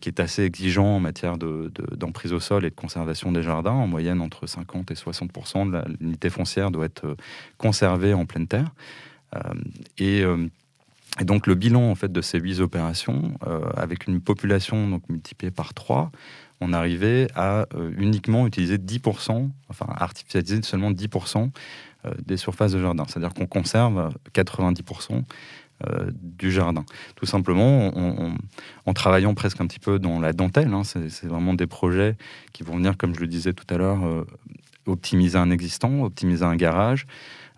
qui 0.01 0.09
est 0.09 0.19
assez 0.19 0.43
exigeant 0.43 0.95
en 0.95 0.99
matière 0.99 1.37
d'emprise 1.37 2.31
de, 2.31 2.35
au 2.35 2.39
sol 2.39 2.65
et 2.65 2.71
de 2.71 2.75
conservation 2.75 3.31
des 3.31 3.43
jardins, 3.43 3.73
en 3.73 3.85
moyenne 3.85 4.21
entre 4.21 4.47
50 4.47 4.89
et 4.89 4.95
60% 4.95 5.71
de 5.71 5.97
l'unité 5.99 6.31
foncière 6.31 6.71
doit 6.71 6.85
être 6.85 7.15
conservée 7.59 8.15
en 8.15 8.25
pleine 8.25 8.47
terre. 8.47 8.73
et 9.99 10.25
donc 11.23 11.47
le 11.47 11.55
bilan 11.55 11.89
en 11.89 11.95
fait 11.95 12.11
de 12.11 12.21
ces 12.21 12.39
huit 12.39 12.59
opérations, 12.59 13.33
euh, 13.47 13.61
avec 13.77 14.07
une 14.07 14.19
population 14.19 14.89
donc 14.89 15.07
multipliée 15.07 15.51
par 15.51 15.73
3, 15.73 16.11
on 16.59 16.73
arrivait 16.73 17.27
à 17.35 17.67
euh, 17.75 17.91
uniquement 17.97 18.47
utiliser 18.47 18.77
10%, 18.77 19.49
enfin 19.69 19.87
artificialiser 19.89 20.61
seulement 20.63 20.91
10% 20.91 21.37
euh, 21.37 21.47
des 22.23 22.37
surfaces 22.37 22.71
de 22.71 22.81
jardin. 22.81 23.03
C'est-à-dire 23.07 23.33
qu'on 23.33 23.47
conserve 23.47 24.11
90% 24.33 25.23
du 26.21 26.51
jardin. 26.51 26.85
Tout 27.15 27.25
simplement 27.25 27.91
en 28.85 28.93
travaillant 28.93 29.33
presque 29.33 29.59
un 29.59 29.67
petit 29.67 29.79
peu 29.79 29.99
dans 29.99 30.21
la 30.21 30.31
dentelle. 30.31 30.73
Hein. 30.73 30.83
c'est 30.83 31.25
vraiment 31.25 31.53
des 31.53 31.67
projets 31.67 32.15
qui 32.53 32.63
vont 32.63 32.77
venir, 32.77 32.95
comme 32.97 33.13
je 33.13 33.19
le 33.19 33.27
disais 33.27 33.51
tout 33.51 33.65
à 33.73 33.77
l'heure, 33.77 34.25
optimiser 34.85 35.37
un 35.37 35.51
existant, 35.51 36.03
optimiser 36.03 36.45
un 36.45 36.55
garage, 36.55 37.07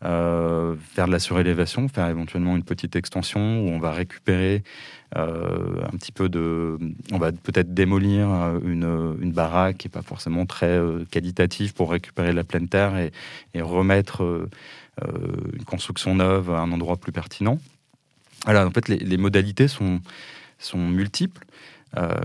euh, 0.06 0.76
faire 0.94 1.08
de 1.08 1.12
la 1.12 1.18
surélévation, 1.18 1.88
faire 1.88 2.08
éventuellement 2.08 2.56
une 2.56 2.64
petite 2.64 2.96
extension 2.96 3.62
où 3.62 3.70
on 3.70 3.80
va 3.80 3.92
récupérer 3.92 4.64
euh, 5.18 5.82
un 5.84 5.98
petit 5.98 6.12
peu 6.12 6.30
de. 6.30 6.78
On 7.12 7.18
va 7.18 7.32
peut-être 7.32 7.74
démolir 7.74 8.30
euh, 8.32 8.60
une, 8.64 9.32
baraque 9.32 9.78
qui 9.78 9.88
n'est 9.88 9.92
pas 9.92 10.04
forcément 10.04 10.46
très 10.46 10.80
qualitative 11.10 11.74
pour 11.74 11.90
récupérer 11.90 12.32
la 12.32 12.44
pleine 12.44 12.68
terre 12.68 12.96
et, 12.96 13.62
remettre 13.62 14.48
une 15.02 15.64
construction 15.66 16.14
neuve 16.14 16.52
à 16.52 16.60
un 16.60 16.72
endroit 16.72 16.98
plus 16.98 17.12
pertinent. 17.12 17.58
Voilà, 18.46 18.68
en 18.68 18.72
fait, 18.72 18.88
les, 18.88 19.18
modalités 19.18 19.68
sont, 19.68 20.00
sont 20.60 20.78
multiples. 20.78 21.44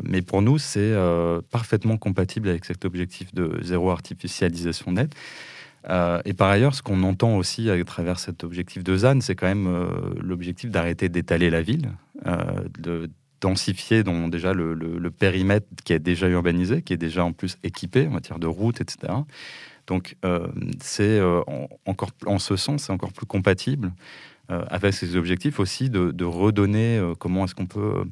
mais 0.04 0.20
pour 0.20 0.42
nous, 0.42 0.58
c'est 0.58 0.94
parfaitement 1.50 1.96
compatible 1.96 2.48
avec 2.50 2.66
cet 2.66 2.84
objectif 2.84 3.34
de 3.34 3.58
zéro 3.62 3.90
artificialisation 3.90 4.92
nette. 4.92 5.14
Euh, 5.88 6.20
et 6.24 6.32
par 6.32 6.48
ailleurs, 6.48 6.74
ce 6.74 6.82
qu'on 6.82 7.02
entend 7.02 7.36
aussi 7.36 7.70
à 7.70 7.84
travers 7.84 8.18
cet 8.18 8.44
objectif 8.44 8.84
de 8.84 8.96
ZAN, 8.96 9.20
c'est 9.20 9.34
quand 9.34 9.46
même 9.46 9.66
euh, 9.66 9.86
l'objectif 10.20 10.70
d'arrêter 10.70 11.08
d'étaler 11.08 11.50
la 11.50 11.62
ville, 11.62 11.90
euh, 12.26 12.36
de 12.78 13.10
densifier 13.40 14.04
donc 14.04 14.30
déjà 14.30 14.54
le, 14.54 15.10
périmètre 15.10 15.66
qui 15.84 15.92
est 15.92 15.98
déjà 15.98 16.28
urbanisé, 16.28 16.82
qui 16.82 16.92
est 16.92 16.98
déjà 16.98 17.24
en 17.24 17.32
plus 17.32 17.58
équipé 17.64 18.06
en 18.06 18.10
matière 18.10 18.38
de 18.38 18.46
routes, 18.46 18.80
etc. 18.80 19.12
Donc, 19.88 20.16
c'est 20.80 21.20
encore 21.86 22.10
en 22.24 22.38
ce 22.38 22.54
sens, 22.54 22.84
c'est 22.84 22.92
encore 22.92 23.12
plus 23.12 23.26
compatible 23.26 23.92
avec 24.48 24.94
ces 24.94 25.16
objectifs 25.16 25.58
aussi 25.58 25.90
de 25.90 26.24
redonner 26.24 27.02
comment 27.18 27.44
est-ce 27.44 27.56
qu'on 27.56 27.66
peut 27.66 28.04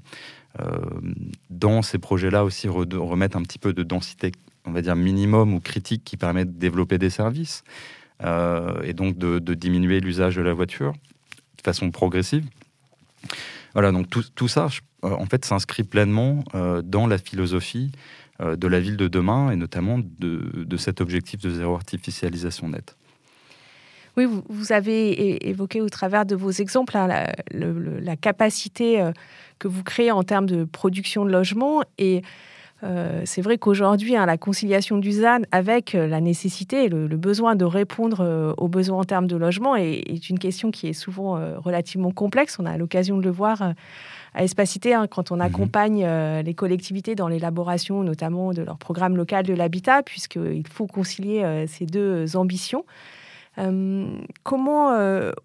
dans 1.48 1.82
ces 1.82 1.98
projets-là 1.98 2.42
aussi 2.44 2.66
remettre 2.66 3.36
un 3.36 3.42
petit 3.42 3.60
peu 3.60 3.72
de 3.72 3.84
densité 3.84 4.32
on 4.70 4.72
va 4.72 4.82
dire, 4.82 4.96
minimum 4.96 5.52
ou 5.52 5.60
critique 5.60 6.04
qui 6.04 6.16
permet 6.16 6.44
de 6.44 6.52
développer 6.52 6.96
des 6.96 7.10
services 7.10 7.64
euh, 8.22 8.80
et 8.82 8.92
donc 8.92 9.18
de, 9.18 9.54
diminuer 9.54 10.00
l'usage 10.00 10.36
de 10.36 10.42
la 10.42 10.54
voiture 10.54 10.92
de 10.92 11.62
façon 11.62 11.90
progressive. 11.90 12.44
Voilà, 13.74 13.92
donc 13.92 14.06
tout, 14.08 14.48
ça, 14.48 14.68
euh, 15.04 15.10
en 15.10 15.26
fait, 15.26 15.44
s'inscrit 15.44 15.82
pleinement 15.82 16.44
euh, 16.54 16.82
dans 16.82 17.06
la 17.06 17.18
philosophie 17.18 17.92
de 18.42 18.68
la 18.68 18.80
ville 18.80 18.96
de 18.96 19.06
demain 19.06 19.50
et 19.50 19.56
notamment 19.56 19.98
de, 20.00 20.76
cet 20.78 21.02
objectif 21.02 21.40
de 21.40 21.50
zéro 21.50 21.74
artificialisation 21.74 22.70
nette. 22.70 22.96
Oui, 24.16 24.26
vous, 24.48 24.72
avez 24.72 25.46
évoqué 25.46 25.82
au 25.82 25.90
travers 25.90 26.24
de 26.24 26.34
vos 26.34 26.50
exemples 26.50 26.96
hein, 26.96 27.26
la, 27.52 28.16
capacité 28.16 29.10
que 29.58 29.68
vous 29.68 29.82
créez 29.82 30.10
en 30.10 30.22
termes 30.22 30.46
de 30.46 30.64
production 30.64 31.26
de 31.26 31.30
logements 31.30 31.82
et 31.98 32.22
euh, 32.82 33.22
c'est 33.24 33.42
vrai 33.42 33.58
qu'aujourd'hui, 33.58 34.16
hein, 34.16 34.24
la 34.26 34.38
conciliation 34.38 34.98
du 34.98 35.12
ZAN 35.12 35.40
avec 35.52 35.94
euh, 35.94 36.06
la 36.06 36.20
nécessité 36.20 36.84
et 36.84 36.88
le, 36.88 37.06
besoin 37.08 37.54
de 37.54 37.64
répondre 37.64 38.20
euh, 38.20 38.54
aux 38.56 38.68
besoins 38.68 39.00
en 39.00 39.04
termes 39.04 39.26
de 39.26 39.36
logement 39.36 39.76
est, 39.76 40.30
une 40.30 40.38
question 40.38 40.70
qui 40.70 40.88
est 40.88 40.92
souvent 40.92 41.40
relativement 41.58 42.10
complexe. 42.10 42.58
On 42.58 42.66
a 42.66 42.76
l'occasion 42.78 43.18
de 43.18 43.22
le 43.22 43.30
voir 43.30 43.74
à 44.34 44.44
Espacité 44.44 44.94
hein, 44.94 45.06
quand 45.06 45.32
on 45.32 45.36
mhm. 45.36 45.42
accompagne 45.42 46.06
les 46.44 46.54
collectivités 46.54 47.14
dans 47.14 47.28
l'élaboration 47.28 48.02
notamment 48.02 48.52
de 48.52 48.62
leur 48.62 48.78
programme 48.78 49.16
local 49.16 49.44
de 49.44 49.54
l'habitat, 49.54 50.02
puisqu'il 50.02 50.66
faut 50.68 50.86
concilier 50.86 51.64
ces 51.66 51.86
deux 51.86 52.36
ambitions. 52.36 52.84
comment 54.42 54.92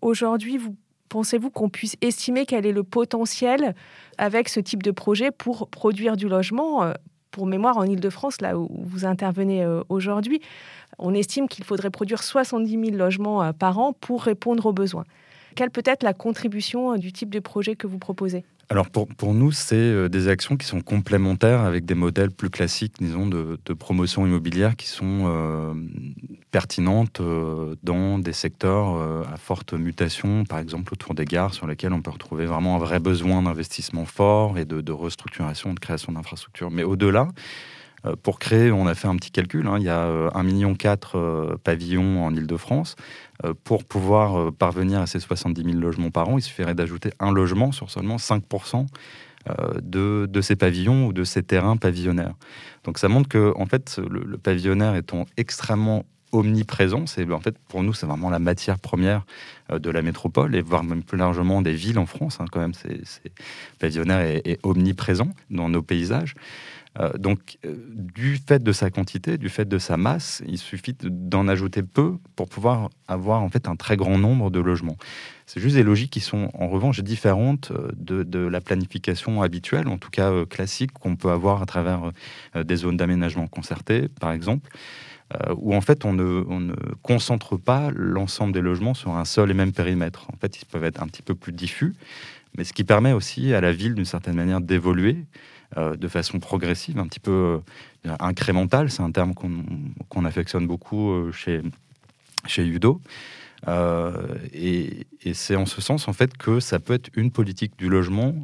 aujourd'hui 0.01 0.57
vous 0.57 0.75
pensez-vous 1.09 1.49
qu'on 1.49 1.69
puisse 1.69 1.95
estimer 2.01 2.45
quel 2.45 2.65
est 2.65 2.73
le 2.73 2.83
potentiel 2.83 3.75
avec 4.17 4.49
ce 4.49 4.59
type 4.59 4.83
de 4.83 4.91
projet 4.91 5.31
pour 5.31 5.69
produire 5.69 6.15
du 6.17 6.27
logement 6.27 6.93
pour 7.35 7.47
mémoire, 7.47 7.75
en 7.75 7.83
Ile-de-France, 7.83 8.39
là 8.39 8.57
où 8.57 8.69
vous 8.71 9.03
intervenez 9.03 9.61
euh, 9.61 9.83
aujourd'hui, 9.89 10.39
on 10.99 11.13
estime 11.13 11.49
qu'il 11.49 11.65
faudrait 11.65 11.89
produire 11.89 12.23
70 12.23 12.71
000 12.71 12.95
logements 12.95 13.43
euh, 13.43 13.51
par 13.51 13.77
an 13.77 13.91
pour 13.91 14.23
répondre 14.23 14.65
aux 14.67 14.71
besoins. 14.71 15.03
Quelle 15.53 15.69
peut 15.69 15.83
être 15.85 16.03
la 16.03 16.13
contribution 16.13 16.93
euh, 16.93 16.97
du 16.97 17.11
type 17.11 17.29
de 17.29 17.41
projet 17.41 17.75
que 17.75 17.87
vous 17.87 17.99
proposez? 17.99 18.45
Alors 18.69 18.89
pour, 18.89 19.07
pour 19.07 19.33
nous, 19.33 19.51
c'est 19.51 20.09
des 20.09 20.27
actions 20.27 20.57
qui 20.57 20.65
sont 20.65 20.81
complémentaires 20.81 21.61
avec 21.61 21.85
des 21.85 21.95
modèles 21.95 22.31
plus 22.31 22.49
classiques, 22.49 22.95
disons, 22.99 23.27
de, 23.27 23.57
promotion 23.77 24.25
immobilière 24.25 24.75
qui 24.75 24.87
sont 24.87 25.75
pertinentes 26.51 27.21
dans 27.83 28.19
des 28.19 28.33
secteurs 28.33 28.95
à 29.31 29.37
forte 29.37 29.73
mutation, 29.73 30.45
par 30.45 30.59
exemple 30.59 30.93
autour 30.93 31.13
des 31.13 31.25
gares, 31.25 31.53
sur 31.53 31.67
lesquels 31.67 31.93
on 31.93 32.01
peut 32.01 32.11
retrouver 32.11 32.45
vraiment 32.45 32.75
un 32.75 32.79
vrai 32.79 32.99
besoin 32.99 33.43
d'investissement 33.43 34.05
fort 34.05 34.57
et 34.57 34.65
de, 34.65 34.81
de 34.81 34.91
restructuration, 34.91 35.73
de 35.73 35.79
création 35.79 36.13
d'infrastructures. 36.13 36.71
Mais 36.71 36.83
au-delà, 36.83 37.27
euh, 38.05 38.15
pour 38.21 38.39
créer, 38.39 38.71
on 38.71 38.87
a 38.87 38.95
fait 38.95 39.07
un 39.07 39.15
petit 39.15 39.31
calcul, 39.31 39.67
hein, 39.67 39.77
il 39.77 39.83
y 39.83 39.89
a 39.89 40.05
1,4 40.05 40.37
euh, 40.37 40.43
million 40.43 40.75
euh, 41.15 41.57
pavillons 41.63 42.25
en 42.25 42.33
Ile-de-France. 42.33 42.95
Pour 43.63 43.83
pouvoir 43.83 44.53
parvenir 44.53 45.01
à 45.01 45.07
ces 45.07 45.19
70 45.19 45.63
000 45.63 45.77
logements 45.77 46.09
par 46.09 46.29
an, 46.29 46.37
il 46.37 46.41
suffirait 46.41 46.75
d'ajouter 46.75 47.11
un 47.19 47.31
logement 47.31 47.71
sur 47.71 47.91
seulement 47.91 48.15
5% 48.15 48.85
de, 49.81 50.27
de, 50.29 50.41
ces 50.41 50.55
pavillons 50.55 51.07
ou 51.07 51.13
de 51.13 51.23
ces 51.23 51.43
terrains 51.43 51.77
pavillonnaires. 51.77 52.35
Donc 52.83 52.97
ça 52.97 53.07
montre 53.07 53.27
que 53.27 53.53
en 53.57 53.65
fait, 53.65 53.99
le, 54.09 54.37
pavillonnaire 54.37 54.95
étant 54.95 55.25
extrêmement 55.37 56.05
omniprésent. 56.31 57.05
C'est 57.07 57.29
en 57.31 57.39
fait 57.39 57.57
pour 57.67 57.83
nous 57.83 57.93
c'est 57.93 58.05
vraiment 58.05 58.29
la 58.29 58.39
matière 58.39 58.79
première 58.79 59.25
de 59.71 59.89
la 59.89 60.01
métropole 60.01 60.55
et 60.55 60.61
voire 60.61 60.83
même 60.83 61.03
plus 61.03 61.17
largement 61.17 61.61
des 61.61 61.73
villes 61.73 61.99
en 61.99 62.05
France. 62.05 62.39
Hein, 62.39 62.45
quand 62.51 62.59
même, 62.59 62.73
c'est 62.73 63.01
pavillonnaire 63.79 64.21
est, 64.21 64.59
omniprésent 64.63 65.29
dans 65.49 65.69
nos 65.69 65.81
paysages. 65.81 66.35
Euh, 66.99 67.11
donc, 67.17 67.57
euh, 67.65 67.75
du 67.89 68.37
fait 68.37 68.63
de 68.63 68.71
sa 68.71 68.89
quantité, 68.89 69.37
du 69.37 69.49
fait 69.49 69.65
de 69.65 69.77
sa 69.77 69.97
masse, 69.97 70.41
il 70.47 70.57
suffit 70.57 70.95
d'en 71.01 71.47
ajouter 71.47 71.83
peu 71.83 72.17
pour 72.35 72.47
pouvoir 72.47 72.89
avoir 73.07 73.41
en 73.41 73.49
fait 73.49 73.67
un 73.67 73.75
très 73.75 73.97
grand 73.97 74.17
nombre 74.17 74.49
de 74.49 74.59
logements. 74.59 74.97
C'est 75.45 75.59
juste 75.59 75.75
des 75.75 75.83
logiques 75.83 76.11
qui 76.11 76.21
sont 76.21 76.49
en 76.53 76.67
revanche 76.67 77.01
différentes 77.01 77.71
euh, 77.71 77.91
de, 77.95 78.39
la 78.39 78.61
planification 78.61 79.41
habituelle, 79.41 79.87
en 79.87 79.97
tout 79.97 80.09
cas 80.09 80.45
classique, 80.45 80.91
qu'on 80.93 81.15
peut 81.15 81.31
avoir 81.31 81.61
à 81.61 81.65
travers 81.65 82.11
des 82.55 82.75
zones 82.75 82.97
d'aménagement 82.97 83.47
concerté, 83.47 84.07
par 84.19 84.31
exemple. 84.31 84.69
où 85.57 85.73
en 85.73 85.81
fait 85.81 86.05
on 86.05 86.13
ne, 86.13 86.43
on 86.47 86.59
ne 86.59 86.75
concentre 87.01 87.57
pas 87.57 87.89
l'ensemble 87.93 88.53
des 88.53 88.61
logements 88.61 88.93
sur 88.93 89.15
un 89.15 89.25
seul 89.25 89.49
et 89.51 89.53
même 89.53 89.71
périmètre. 89.71 90.27
En 90.31 90.37
fait, 90.37 90.61
ils 90.61 90.65
peuvent 90.65 90.83
être 90.83 91.01
un 91.01 91.07
petit 91.07 91.23
peu 91.23 91.33
plus 91.33 91.51
diffus, 91.51 91.95
mais 92.57 92.63
ce 92.63 92.73
qui 92.73 92.83
permet 92.83 93.13
aussi 93.13 93.53
à 93.53 93.61
la 93.61 93.71
ville 93.71 93.95
d'une 93.95 94.05
certaine 94.05 94.35
manière 94.35 94.61
d'évoluer 94.61 95.25
de 95.77 96.07
façon 96.07 96.39
progressive, 96.39 96.99
un 96.99 97.07
petit 97.07 97.19
peu 97.19 97.59
euh, 98.05 98.15
incrémentale. 98.19 98.89
C'est 98.89 99.03
un 99.03 99.11
terme 99.11 99.33
qu'on 99.33 100.25
affectionne 100.25 100.67
beaucoup 100.67 101.11
euh, 101.11 101.31
chez, 101.31 101.61
chez 102.45 102.65
Udo. 102.65 103.01
et, 104.53 105.07
c'est 105.33 105.55
en 105.55 105.65
ce 105.65 105.81
sens 105.81 106.07
en 106.07 106.13
fait 106.13 106.37
que 106.37 106.59
ça 106.59 106.79
peut 106.79 106.93
être 106.93 107.09
une 107.15 107.31
politique 107.31 107.77
du 107.79 107.89
logement 107.89 108.35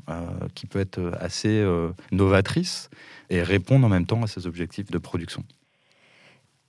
qui 0.55 0.65
peut 0.65 0.79
être 0.79 1.11
assez 1.19 1.63
novatrice 2.11 2.89
et 3.29 3.43
répondre 3.43 3.85
en 3.85 3.89
même 3.89 4.07
temps 4.07 4.23
à 4.23 4.27
ces 4.27 4.47
objectifs 4.47 4.89
de 4.89 4.97
production. 4.97 5.43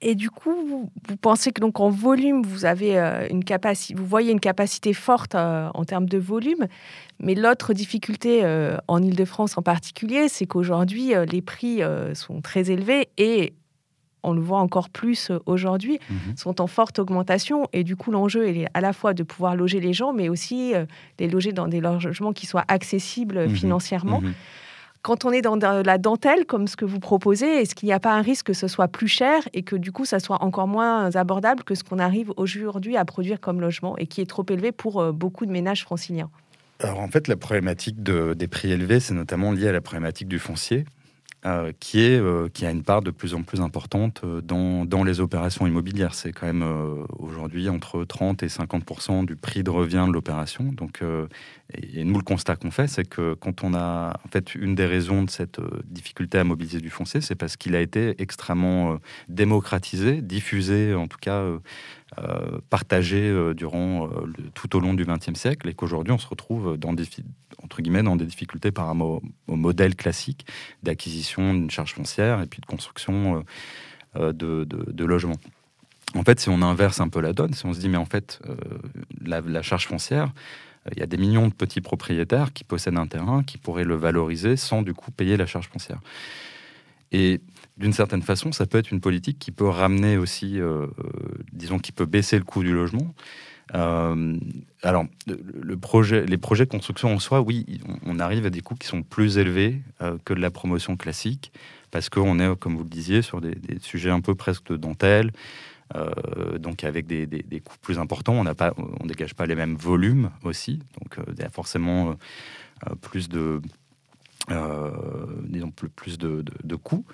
Et 0.05 0.17
du 0.17 0.31
coup, 0.31 0.53
vous, 0.69 0.91
pensez 1.17 1.53
que 1.53 1.61
donc 1.61 1.79
en 1.79 1.89
volume, 1.89 2.43
vous 2.43 2.65
avez 2.65 2.99
euh, 2.99 3.27
une 3.31 3.45
capacité, 3.45 3.95
vous 3.95 4.05
voyez 4.05 4.33
une 4.33 4.41
capacité 4.41 4.93
forte 4.93 5.37
euh, 5.37 5.71
en 5.75 5.85
termes 5.85 6.09
de 6.09 6.19
volume. 6.19 6.67
Mais 7.21 7.37
l'autre 7.37 7.73
difficulté 7.73 8.41
euh, 8.43 8.77
en 8.89 9.01
Ile-de-France 9.01 9.57
en 9.57 9.63
particulier, 9.63 10.29
c'est 10.29 10.45
qu'aujourd'hui, 10.45 11.13
les 11.31 11.41
prix 11.41 11.81
sont 12.15 12.41
très 12.41 12.71
élevés 12.73 13.09
et 13.17 13.55
on 14.25 14.33
le 14.33 14.41
voit 14.41 14.59
encore 14.59 14.89
plus 14.89 15.31
aujourd'hui, 15.47 15.99
mhm. 16.11 16.37
sont 16.37 16.61
en 16.61 16.67
forte 16.67 16.99
augmentation. 16.99 17.69
Et 17.73 17.85
du 17.85 17.95
coup, 17.95 18.11
l'enjeu 18.11 18.49
est 18.49 18.67
à 18.75 18.81
la 18.81 18.93
fois 18.93 19.15
de 19.15 19.23
pouvoir 19.23 19.55
loger 19.55 19.79
les 19.79 19.93
gens, 19.93 20.13
mais 20.13 20.29
aussi 20.29 20.73
les 21.21 21.29
loger 21.29 21.53
dans 21.53 21.69
des 21.69 21.81
logements 21.81 22.33
qui 22.33 22.47
soient 22.47 22.65
accessibles 22.67 23.47
mhm. 23.47 23.55
financièrement. 23.55 24.21
Mhm. 24.21 24.35
Quand 25.03 25.25
on 25.25 25.33
est 25.33 25.43
dans 25.43 25.57
la 25.57 25.99
dentelle, 25.99 26.47
comme 26.47 26.69
ce 26.69 26.77
que 26.77 26.85
vous 26.85 27.01
proposez, 27.01 27.47
est-ce 27.47 27.75
qu'il 27.75 27.89
n'y 27.89 27.93
a 27.93 27.99
pas 27.99 28.13
un 28.13 28.23
risque 28.23 28.47
que 28.47 28.53
ce 28.53 28.69
soit 28.69 28.87
plus 28.87 29.09
cher 29.09 29.43
et 29.53 29.63
que 29.63 29.75
du 29.75 29.91
coup, 29.91 30.05
ça 30.05 30.21
soit 30.21 30.43
encore 30.43 30.69
moins 30.69 31.15
abordable 31.17 31.65
que 31.65 31.75
ce 31.75 31.83
qu'on 31.83 31.99
arrive 31.99 32.33
aujourd'hui 32.37 32.97
à 32.97 33.05
produire 33.05 33.41
comme 33.41 33.61
logement 33.61 33.99
et 33.99 34.07
qui 34.07 34.21
est 34.21 34.27
trop 34.27 34.47
élevé 34.49 34.71
pour 34.71 35.01
euh, 35.01 35.11
beaucoup 35.11 35.45
de 35.45 35.51
ménages 35.51 35.83
franciliens? 35.83 36.31
Alors 36.79 37.01
en 37.01 37.09
fait, 37.09 37.29
la 37.29 37.37
problématique 37.37 38.03
des 38.03 38.49
prix 38.49 38.73
élevés, 38.73 39.01
c'est 39.01 39.15
notamment 39.15 39.53
lié 39.53 39.69
à 39.69 39.73
la 39.73 39.81
problématique 39.81 40.29
du 40.29 40.39
foncier. 40.39 40.85
Euh, 41.45 41.73
euh, 41.95 42.49
qui 42.49 42.67
a 42.67 42.71
une 42.71 42.85
part 42.85 43.03
de 43.03 43.11
plus 43.11 43.35
en 43.35 43.43
plus 43.43 43.61
importante 43.61 44.21
euh, 44.23 44.41
dans, 44.41 44.85
dans 44.85 45.03
les 45.03 45.19
opérations 45.19 45.67
immobilières. 45.67 46.15
C'est 46.15 46.31
quand 46.31 46.47
même 46.47 46.65
aujourd'hui 47.19 47.69
entre 47.69 48.05
30 48.05 48.45
et 48.45 48.47
50% 48.47 49.25
du 49.25 49.35
prix 49.35 49.65
de 49.65 49.71
revient 49.71 50.05
de 50.07 50.13
l'opération. 50.13 50.65
Donc, 50.73 51.01
et, 51.75 52.05
nous, 52.05 52.17
le 52.17 52.23
constat 52.23 52.57
qu'on 52.57 52.71
fait, 52.71 52.87
c'est 52.87 53.09
que 53.09 53.35
quand 53.35 53.65
on 53.65 53.75
a, 53.75 54.21
en 54.25 54.29
fait, 54.29 54.55
une 54.55 54.77
des 54.77 54.87
raisons 54.87 55.25
de 55.25 55.31
cette 55.31 55.61
difficulté 55.85 56.39
à 56.39 56.45
mobiliser 56.45 56.81
du 56.81 56.91
foncier, 56.91 57.21
c'est 57.21 57.35
parce 57.35 57.57
qu'il 57.57 57.75
a 57.75 57.81
été 57.81 58.21
extrêmement 58.23 58.99
démocratisé, 59.29 60.23
diffusé, 60.23 60.95
en 60.95 61.09
tout 61.09 61.19
cas 61.21 61.45
partagé 62.69 63.35
durant 63.55 64.11
tout 64.55 64.77
au 64.77 64.81
long 64.81 64.95
du 64.95 65.05
XXe 65.05 65.35
siècle, 65.35 65.69
et 65.69 65.75
qu'aujourd'hui, 65.75 66.13
on 66.13 66.19
se 66.19 66.27
retrouve 66.27 66.77
dans 66.77 66.93
des, 66.93 67.07
entre 67.63 67.83
guillemets, 67.83 68.03
dans 68.03 68.17
des 68.17 68.27
difficultés 68.27 68.71
par 68.71 68.87
rapport 68.87 69.23
au, 69.49 69.57
modèle 69.57 69.95
classique 69.95 70.47
d'acquisition 70.83 71.55
d'une 71.55 71.71
charge 71.71 71.95
foncière 71.95 72.41
et 72.41 72.47
puis 72.47 72.61
de 72.61 72.67
construction 72.67 73.45
euh, 74.17 74.33
euh, 74.33 74.65
de, 74.65 75.05
logements. 75.05 75.39
En 76.15 76.23
fait, 76.23 76.41
si 76.41 76.49
on 76.49 76.61
inverse 76.63 77.01
un 77.01 77.09
peu 77.09 77.21
la 77.21 77.33
donne, 77.33 77.55
si 77.55 77.65
on 77.65 77.73
se 77.73 77.81
dit, 77.81 77.89
mais 77.89 77.97
en 77.97 78.05
fait, 78.05 78.41
euh, 78.47 78.57
la, 79.25 79.63
charge 79.63 79.87
foncière, 79.87 80.33
il 80.91 80.99
y 80.99 81.03
a 81.03 81.07
des 81.07 81.17
millions 81.17 81.49
de 81.49 81.55
petits 81.55 81.81
propriétaires 81.81 82.53
qui 82.53 82.65
possèdent 82.65 82.99
un 82.99 83.07
terrain, 83.07 83.43
qui 83.43 83.57
pourraient 83.57 83.85
le 83.85 83.95
valoriser 83.95 84.57
sans 84.57 84.83
du 84.83 84.95
coup 84.95 85.11
payer 85.11 85.37
la 85.37 85.47
charge 85.47 85.69
foncière. 85.69 86.01
D'une 87.83 87.93
certaine 87.93 88.23
façon, 88.23 88.53
ça 88.53 88.65
peut 88.65 88.79
être 88.79 88.91
une 88.91 89.01
politique 89.01 89.39
qui 89.39 89.51
peut 89.51 89.69
ramener 89.69 90.17
aussi, 90.17 90.59
disons, 91.53 91.79
qui 91.79 91.93
peut 91.93 92.07
baisser 92.07 92.39
le 92.39 92.45
coût 92.45 92.63
du 92.63 92.73
logement, 92.73 93.15
euh, 93.75 94.39
alors, 94.83 95.05
le 95.27 95.77
projet, 95.77 96.27
les 96.27 96.37
projets 96.37 96.65
de 96.65 96.71
construction 96.71 97.15
en 97.15 97.19
soi, 97.19 97.41
oui, 97.41 97.81
on 98.05 98.19
arrive 98.19 98.47
à 98.47 98.51
des 98.51 98.61
coûts 98.61 98.75
qui 98.75 98.87
sont 98.87 99.03
plus 99.03 99.39
élevés 99.39 99.81
euh, 100.03 100.19
que 100.25 100.35
de 100.35 100.41
la 100.41 100.51
promotion 100.51 100.97
classique, 100.97 101.53
parce 101.91 102.09
qu'on 102.09 102.39
est, 102.39 102.57
comme 102.57 102.77
vous 102.77 102.83
le 102.83 102.89
disiez, 102.89 103.23
sur 103.23 103.41
des, 103.41 103.57
sujets 103.81 104.11
un 104.11 104.21
peu 104.21 104.35
presque 104.35 104.69
de 104.69 104.77
dentelle, 104.77 105.33
euh, 105.95 106.59
donc 106.59 106.85
avec 106.85 107.07
des, 107.07 107.27
coûts 107.65 107.77
plus 107.81 107.99
importants. 107.99 108.35
On 108.35 108.45
ne 108.45 109.09
dégage 109.09 109.35
pas 109.35 109.47
les 109.47 109.55
mêmes 109.55 109.77
volumes 109.77 110.31
aussi, 110.45 110.81
donc 111.01 111.17
il 111.39 111.49
forcément 111.51 112.17
plus 113.01 113.29
de, 113.29 113.61
disons, 115.45 115.71
plus, 115.71 116.19
de 116.19 116.77
coûts. 116.77 117.07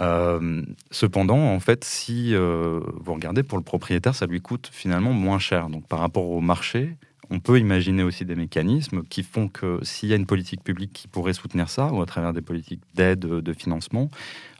Euh, 0.00 0.62
cependant, 0.90 1.38
en 1.38 1.60
fait, 1.60 1.84
si 1.84 2.34
euh, 2.34 2.80
vous 2.94 3.14
regardez 3.14 3.42
pour 3.42 3.58
le 3.58 3.64
propriétaire, 3.64 4.14
ça 4.14 4.26
lui 4.26 4.40
coûte 4.40 4.70
finalement 4.72 5.12
moins 5.12 5.38
cher. 5.38 5.68
Donc 5.68 5.86
par 5.86 5.98
rapport 5.98 6.30
au 6.30 6.40
marché, 6.40 6.96
on 7.30 7.38
peut 7.38 7.58
imaginer 7.58 8.02
aussi 8.02 8.24
des 8.24 8.34
mécanismes 8.34 9.02
qui 9.04 9.22
font 9.22 9.48
que 9.48 9.78
s'il 9.82 10.08
y 10.08 10.12
a 10.12 10.16
une 10.16 10.26
politique 10.26 10.64
publique 10.64 10.92
qui 10.92 11.06
pourrait 11.06 11.34
soutenir 11.34 11.68
ça, 11.68 11.92
ou 11.92 12.00
à 12.00 12.06
travers 12.06 12.32
des 12.32 12.40
politiques 12.40 12.82
d'aide, 12.94 13.20
de 13.20 13.52
financement, 13.52 14.10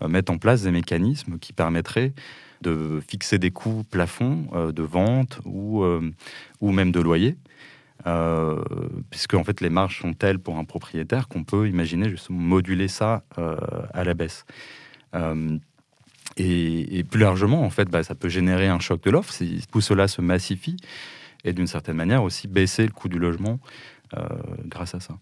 euh, 0.02 0.08
mettre 0.08 0.30
en 0.30 0.38
place 0.38 0.62
des 0.62 0.70
mécanismes 0.70 1.38
qui 1.38 1.52
permettraient 1.52 2.12
de 2.60 3.00
fixer 3.08 3.38
des 3.38 3.50
coûts 3.50 3.84
plafonds 3.90 4.70
de 4.70 4.82
vente 4.82 5.40
ou, 5.46 5.82
ou 6.60 6.72
même 6.72 6.92
de 6.92 7.00
loyer. 7.00 7.38
puisque 9.08 9.32
en 9.32 9.44
fait 9.44 9.62
les 9.62 9.70
marges 9.70 10.02
sont 10.02 10.12
telles 10.12 10.38
pour 10.38 10.58
un 10.58 10.64
propriétaire 10.64 11.26
qu'on 11.28 11.42
peut 11.42 11.70
imaginer 11.70 12.10
justement 12.10 12.38
moduler 12.38 12.86
ça 12.86 13.24
à 13.38 14.04
la 14.04 14.12
baisse. 14.12 14.44
Euh, 15.14 15.58
et, 16.36 17.04
plus 17.04 17.20
largement, 17.20 17.62
en 17.62 17.70
fait, 17.70 17.88
bah, 17.90 18.02
ça 18.02 18.14
peut 18.14 18.28
générer 18.28 18.68
un 18.68 18.78
choc 18.78 19.02
de 19.02 19.10
l'offre 19.10 19.32
si 19.32 19.62
tout 19.70 19.80
cela 19.80 20.08
se 20.08 20.22
massifie 20.22 20.76
et 21.44 21.52
d'une 21.52 21.66
certaine 21.66 21.96
manière 21.96 22.22
aussi 22.22 22.48
baisser 22.48 22.84
le 22.84 22.92
coût 22.92 23.08
du 23.08 23.18
logement 23.18 23.58
euh, 24.16 24.26
grâce 24.64 24.94
à 24.94 25.00
ça. 25.00 25.18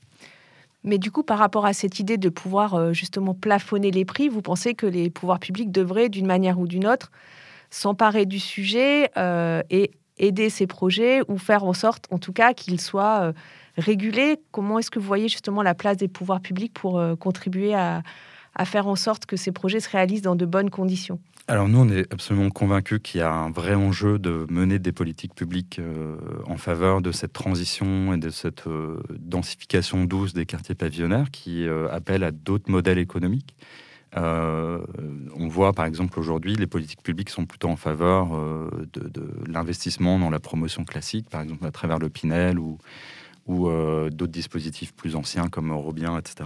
Mais 0.84 0.98
du 0.98 1.10
coup, 1.10 1.22
par 1.22 1.38
rapport 1.38 1.66
à 1.66 1.72
cette 1.72 1.98
idée 1.98 2.18
de 2.18 2.28
pouvoir 2.28 2.74
euh, 2.74 2.92
justement 2.92 3.34
plafonner 3.34 3.90
les 3.90 4.04
prix, 4.04 4.28
vous 4.28 4.42
pensez 4.42 4.74
que 4.74 4.86
les 4.86 5.10
pouvoirs 5.10 5.40
publics 5.40 5.72
devraient, 5.72 6.08
d'une 6.08 6.26
manière 6.26 6.58
ou 6.60 6.68
d'une 6.68 6.86
autre, 6.86 7.10
s'emparer 7.70 8.24
du 8.24 8.38
sujet 8.38 9.10
et 9.70 9.90
aider 10.16 10.48
ces 10.48 10.66
projets 10.66 11.20
ou 11.28 11.36
faire 11.36 11.64
en 11.64 11.74
sorte, 11.74 12.06
en 12.10 12.18
tout 12.18 12.32
cas, 12.32 12.54
qu'ils 12.54 12.80
soient 12.80 13.34
régulés? 13.76 14.36
Comment 14.52 14.78
est-ce 14.78 14.90
que 14.90 14.98
vous 14.98 15.06
voyez 15.06 15.28
justement 15.28 15.62
la 15.62 15.74
place 15.74 15.98
des 15.98 16.08
pouvoirs 16.08 16.40
publics 16.40 16.72
pour 16.72 16.98
contribuer 17.18 17.74
à, 17.74 18.02
à 18.58 18.64
faire 18.64 18.86
en 18.86 18.96
sorte 18.96 19.26
que 19.26 19.36
ces 19.36 19.52
projets 19.52 19.80
se 19.80 19.88
réalisent 19.88 20.22
dans 20.22 20.36
de 20.36 20.46
bonnes 20.46 20.70
conditions 20.70 21.20
alors 21.50 21.66
nous, 21.66 21.78
on 21.78 21.88
est 21.88 22.12
absolument 22.12 22.50
convaincus 22.50 23.00
qu'il 23.02 23.20
y 23.20 23.22
a 23.22 23.32
un 23.32 23.50
vrai 23.50 23.74
enjeu 23.74 24.18
de 24.18 24.46
mener 24.50 24.78
des 24.78 24.92
politiques 24.92 25.34
publiques 25.34 25.78
euh, 25.78 26.18
en 26.44 26.58
faveur 26.58 27.00
de 27.00 27.10
cette 27.10 27.32
transition 27.32 28.12
et 28.12 28.18
de 28.18 28.28
cette 28.28 28.66
euh, 28.66 29.00
densification 29.18 30.04
douce 30.04 30.34
des 30.34 30.44
quartiers 30.44 30.74
pavillonnaires 30.74 31.30
qui 31.30 31.66
euh, 31.66 31.88
appellent 31.90 32.22
à 32.22 32.32
d'autres 32.32 32.70
modèles 32.70 32.98
économiques. 32.98 33.56
on 34.14 35.48
voit 35.48 35.72
par 35.72 35.86
exemple 35.86 36.20
aujourd'hui, 36.20 36.54
les 36.54 36.66
politiques 36.66 37.02
publiques 37.02 37.30
sont 37.30 37.46
plutôt 37.46 37.68
en 37.68 37.76
faveur 37.76 38.28
de, 38.92 39.10
l'investissement 39.46 40.18
dans 40.18 40.30
la 40.30 40.40
promotion 40.40 40.84
classique, 40.84 41.30
par 41.30 41.40
exemple 41.40 41.64
à 41.64 41.70
travers 41.70 41.98
le 41.98 42.10
Pinel 42.10 42.58
ou, 42.58 42.76
ou 43.46 43.70
d'autres 44.10 44.32
dispositifs 44.32 44.92
plus 44.92 45.16
anciens 45.16 45.48
comme 45.48 45.72
Robien, 45.72 46.18
etc. 46.18 46.44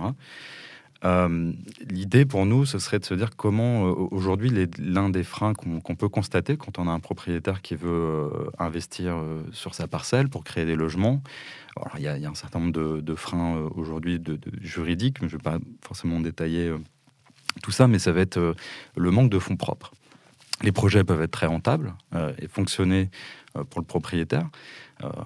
Euh, 1.04 1.52
l'idée 1.88 2.24
pour 2.24 2.46
nous, 2.46 2.64
ce 2.64 2.78
serait 2.78 2.98
de 2.98 3.04
se 3.04 3.14
dire 3.14 3.30
comment 3.36 3.86
euh, 3.86 3.92
aujourd'hui 4.10 4.50
l'un 4.78 5.10
des 5.10 5.24
freins 5.24 5.52
qu'on 5.52 5.96
peut 5.96 6.08
constater 6.08 6.56
quand 6.56 6.78
on 6.78 6.86
a 6.86 6.92
un 6.92 7.00
propriétaire 7.00 7.60
qui 7.60 7.74
veut 7.74 7.90
euh, 7.90 8.28
investir 8.58 9.16
sur 9.52 9.74
sa 9.74 9.88
parcelle 9.88 10.28
pour 10.28 10.44
créer 10.44 10.64
des 10.64 10.76
logements. 10.76 11.22
il 11.96 12.02
y, 12.02 12.06
a 12.06 12.14
un 12.14 12.34
certain 12.34 12.60
nombre 12.60 13.00
de, 13.00 13.14
freins 13.14 13.56
aujourd'hui 13.74 14.20
de, 14.20 14.38
juridiques, 14.60 15.20
mais 15.22 15.28
je 15.28 15.36
ne 15.36 15.38
vais 15.38 15.42
pas 15.42 15.58
forcément 15.82 16.20
détailler 16.20 16.72
tout 17.62 17.72
ça, 17.72 17.88
mais 17.88 17.98
ça 17.98 18.12
va 18.12 18.20
être 18.20 18.54
le 18.96 19.10
manque 19.10 19.30
de 19.30 19.38
fonds 19.38 19.56
propres. 19.56 19.92
Les 20.62 20.72
projets 20.72 21.02
peuvent 21.02 21.22
être 21.22 21.32
très 21.32 21.46
rentables 21.46 21.94
et 22.38 22.46
fonctionner 22.46 23.10
pour 23.70 23.80
le 23.80 23.86
propriétaire, 23.86 24.48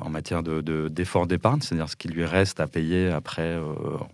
en 0.00 0.10
matière 0.10 0.42
d'effort 0.42 1.26
de, 1.26 1.34
d'épargne, 1.34 1.60
c'est-à-dire 1.60 1.88
ce 1.88 1.96
qui 1.96 2.08
lui 2.08 2.24
reste 2.24 2.60
à 2.60 2.66
payer 2.66 3.08
après 3.08 3.42
euh, 3.42 3.62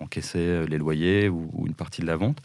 encaisser 0.01 0.67
les 0.67 0.79
loyers 0.79 1.29
ou, 1.29 1.65
une 1.67 1.75
partie 1.75 2.01
de 2.01 2.07
la 2.07 2.17
vente. 2.17 2.39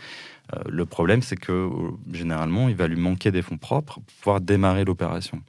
Euh, 0.53 0.60
le 0.67 0.86
problème, 0.86 1.21
c'est 1.21 1.36
que 1.36 1.69
généralement, 2.12 2.69
il 2.69 2.75
va 2.75 2.88
lui 2.88 2.99
manquer 2.99 3.32
des 3.32 3.41
fonds 3.41 3.58
propres 3.58 3.95
pour 3.95 4.03
pouvoir 4.03 4.41
démarrer 4.41 4.86
l'opération 4.86 5.41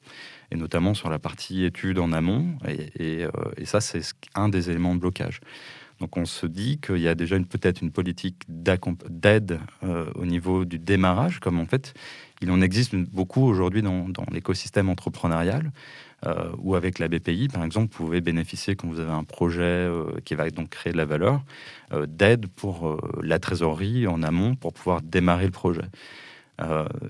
et 0.51 0.57
notamment 0.57 0.95
sur 0.95 1.11
la 1.11 1.19
partie 1.19 1.65
études 1.65 1.99
en 1.99 2.13
amont. 2.13 2.57
Et, 2.99 3.27
ça, 3.65 3.83
c'est 3.83 4.01
un 4.35 4.49
des 4.49 4.71
éléments 4.71 4.95
de 4.95 5.01
blocage. 5.01 5.41
Donc 6.01 6.17
on 6.17 6.25
se 6.25 6.47
dit 6.47 6.79
qu'il 6.79 7.01
y 7.01 7.09
a 7.09 7.15
déjà 7.15 7.39
peut-être 7.41 7.83
une 7.83 7.91
politique 7.91 8.45
d'aide 8.49 9.61
au 10.15 10.25
niveau 10.25 10.65
du 10.65 10.79
démarrage, 10.79 11.41
comme 11.41 11.59
en 11.59 11.67
fait 11.67 11.93
il 12.41 12.51
en 12.51 12.63
existe 12.63 12.95
beaucoup 12.95 13.43
aujourd'hui 13.43 13.83
dans 13.83 14.07
l'écosystème 14.31 14.89
entrepreneurial. 14.89 15.71
Euh, 16.27 16.51
ou 16.59 16.75
avec 16.75 16.99
la 16.99 17.07
BPI, 17.07 17.49
par 17.49 17.63
exemple, 17.63 17.93
vous 17.93 18.05
pouvez 18.05 18.21
bénéficier, 18.21 18.75
quand 18.75 18.89
vous 18.89 18.99
avez 18.99 19.13
un 19.13 19.23
projet 19.23 19.63
euh, 19.63 20.05
qui 20.25 20.35
va 20.35 20.51
donc 20.51 20.71
créer 20.71 20.93
de 20.93 20.97
la 20.97 21.05
valeur, 21.05 21.43
euh, 21.93 22.07
d'aide 22.07 22.49
pour 22.49 23.01
la 23.23 23.39
trésorerie 23.39 24.07
en 24.09 24.23
amont 24.23 24.57
pour 24.57 24.73
pouvoir 24.73 25.01
démarrer 25.01 25.47
le 25.47 25.53
projet. 25.53 25.89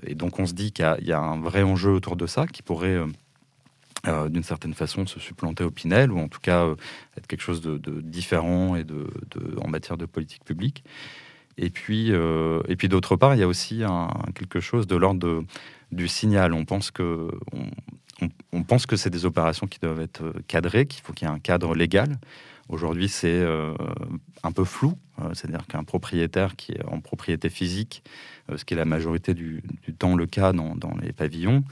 et 0.05 0.13
donc 0.13 0.37
on 0.39 0.45
se 0.45 0.53
dit 0.53 0.71
qu'il 0.71 0.85
y, 1.01 1.11
a 1.11 1.19
un 1.19 1.39
vrai 1.39 1.63
enjeu 1.63 1.91
autour 1.91 2.15
de 2.15 2.27
ça 2.27 2.45
qui 2.45 2.61
pourrait... 2.61 2.99
d'une 4.05 4.43
certaine 4.43 4.73
façon 4.73 5.05
se 5.07 5.19
supplanter 5.19 5.63
au 5.63 5.71
Pinel, 5.71 6.11
ou 6.11 6.19
en 6.19 6.27
tout 6.27 6.39
cas 6.39 6.67
être 7.17 7.27
quelque 7.27 7.41
chose 7.41 7.61
de, 7.61 8.01
différent 8.01 8.75
et 8.75 8.83
de, 8.83 9.07
en 9.61 9.67
matière 9.67 9.97
de 9.97 10.05
politique 10.05 10.45
publique. 10.45 10.83
Et 11.57 11.69
puis, 11.71 12.13
puis 12.77 12.89
d'autre 12.89 13.15
part, 13.15 13.33
il 13.33 13.39
y 13.39 13.43
a 13.43 13.47
aussi 13.47 13.81
quelque 14.35 14.59
chose 14.59 14.85
de 14.85 14.95
l'ordre 14.95 15.43
du 15.91 16.07
signal. 16.07 16.53
On 16.53 16.63
pense 16.63 16.91
que 16.91 17.29
pense 18.69 18.85
que 18.85 18.95
c'est 18.95 19.09
des 19.09 19.25
opérations 19.25 19.65
qui 19.65 19.79
doivent 19.79 19.99
être 19.99 20.23
euh, 20.23 20.33
cadrées, 20.47 20.85
qu'il 20.85 21.01
faut 21.03 21.11
qu'il 21.11 21.27
y 21.27 21.31
ait 21.31 21.33
un 21.33 21.39
cadre 21.39 21.73
légal. 21.73 22.19
Aujourd'hui, 22.69 23.09
c'est 23.09 23.27
euh, 23.27 23.73
un 24.43 24.51
peu 24.51 24.63
flou, 24.63 24.93
euh, 25.19 25.33
c'est-à-dire 25.33 25.65
qu'un 25.65 25.83
propriétaire 25.83 26.55
qui 26.55 26.73
est 26.73 26.85
en 26.85 26.99
propriété 26.99 27.49
physique, 27.49 28.03
ce 28.55 28.63
qui 28.63 28.75
est 28.75 28.77
la 28.77 28.85
majorité 28.85 29.33
du, 29.33 29.63
temps 29.97 30.15
le 30.15 30.27
cas 30.27 30.53
dans, 30.53 30.95
les 31.01 31.11
pavillons, 31.11 31.63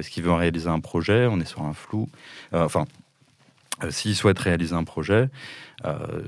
ce 0.00 0.08
qui 0.08 0.22
veut 0.22 0.32
réaliser 0.32 0.68
un 0.68 0.80
projet, 0.80 1.26
on 1.26 1.40
est 1.40 1.46
sur 1.46 1.62
un 1.62 1.72
flou. 1.72 2.08
enfin, 2.52 2.84
s'il 3.88 4.14
souhaite 4.14 4.38
réaliser 4.38 4.74
un 4.74 4.84
projet, 4.84 5.30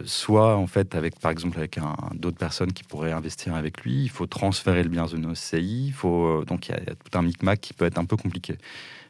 soit 0.06 0.56
en 0.56 0.66
fait 0.66 0.94
avec 0.94 1.20
par 1.20 1.30
exemple 1.30 1.58
avec 1.58 1.78
d'autres 2.14 2.38
personnes 2.38 2.72
qui 2.72 2.84
pourraient 2.84 3.12
investir 3.12 3.54
avec 3.54 3.82
lui, 3.82 4.02
il 4.02 4.08
faut 4.08 4.26
transférer 4.26 4.82
le 4.82 4.88
bien 4.88 5.06
une 5.06 5.26
OCI, 5.26 5.88
il 5.88 5.92
faut 5.92 6.42
donc 6.46 6.68
il 6.68 6.72
y, 6.72 6.74
a 6.74 6.94
tout 6.94 7.18
un 7.18 7.22
micmac 7.22 7.60
qui 7.60 7.74
peut 7.74 7.84
être 7.84 7.98
un 7.98 8.06
peu 8.06 8.16
compliqué. 8.16 8.56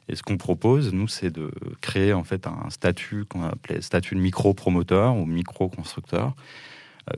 Et 0.09 0.17
ce 0.17 0.23
qu'on 0.23 0.39
propose, 0.39 0.93
nous, 0.93 1.09
c'est 1.09 1.31
de 1.31 1.51
créer 1.81 2.13
en 2.13 2.25
fait 2.25 2.47
un 2.47 2.71
statut 2.71 3.25
qu'on 3.27 3.45
appelait 3.45 3.83
statut 3.83 4.15
de 4.15 4.21
micro-promoteur 4.21 5.17
ou 5.17 5.27
micro-constructeur, 5.27 6.35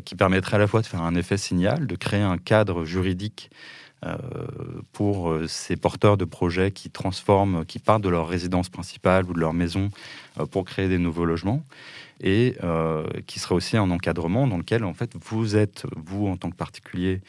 qui 0.05 0.15
permettrait 0.15 0.57
à 0.57 0.59
la 0.59 0.67
fois 0.67 0.83
de 0.83 0.87
faire 0.87 1.03
un 1.03 1.15
effet 1.15 1.37
signal, 1.37 1.87
de 1.87 1.97
créer 1.97 2.23
un 2.23 2.39
cadre 2.39 2.85
juridique 2.85 3.51
pour 4.93 5.37
ces 5.47 5.77
porteurs 5.77 6.17
de 6.17 6.25
projets 6.25 6.71
qui 6.71 6.91
transforment, 6.91 7.65
qui 7.67 7.79
partent 7.79 8.03
de 8.03 8.09
leur 8.09 8.29
résidence 8.29 8.69
principale 8.71 9.27
ou 9.27 9.35
de 9.35 9.41
leur 9.41 9.53
maison 9.53 9.91
pour 10.53 10.65
créer 10.65 10.89
des 10.89 10.99
nouveaux 10.99 11.25
logements, 11.25 11.65
et 12.21 12.57
qui 13.27 13.41
serait 13.41 13.55
aussi 13.55 13.77
un 13.77 13.91
encadrement 13.91 14.47
dans 14.47 14.59
lequel 14.59 14.85
en 14.85 14.95
fait 14.95 15.13
vous 15.21 15.57
êtes, 15.57 15.85
vous 15.97 16.29
en 16.29 16.37
tant 16.37 16.51
que 16.51 16.57
particulier, 16.57 17.21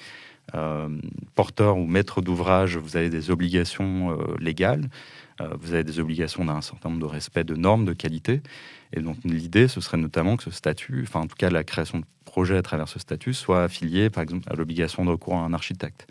porteur 1.36 1.78
ou 1.78 1.86
maître 1.86 2.21
d'ouvrage, 2.21 2.78
vous 2.78 2.95
avez 2.95 3.10
des 3.10 3.32
obligations 3.32 4.17
légales 4.39 4.86
euh, 4.86 4.88
vous 5.60 5.74
avez 5.74 5.84
des 5.84 6.00
obligations 6.00 6.46
d'un 6.46 6.62
certain 6.62 6.90
nombre 6.90 7.02
de 7.02 7.08
respect 7.08 7.44
de 7.44 7.56
normes 7.56 7.86
de 7.86 7.94
qualité. 7.94 8.42
Et 8.94 9.02
donc 9.02 9.18
l'idée, 9.24 9.68
ce 9.68 9.82
serait 9.82 9.98
notamment 9.98 10.38
que 10.38 10.44
ce 10.44 10.52
statut, 10.52 11.04
enfin 11.04 11.22
en 11.22 11.28
tout 11.28 11.36
cas 11.36 11.50
la 11.50 11.64
création 11.64 12.00
de 12.00 12.06
projets 12.26 12.58
à 12.58 12.62
travers 12.62 12.88
ce 12.88 13.00
statut, 13.00 13.34
soit 13.34 13.64
affiliée 13.64 14.10
par 14.10 14.24
exemple 14.24 14.48
à 14.52 14.56
l'obligation 14.56 15.06
de 15.06 15.10
recours 15.12 15.36
à 15.36 15.40
un 15.40 15.54
architecte 15.54 16.08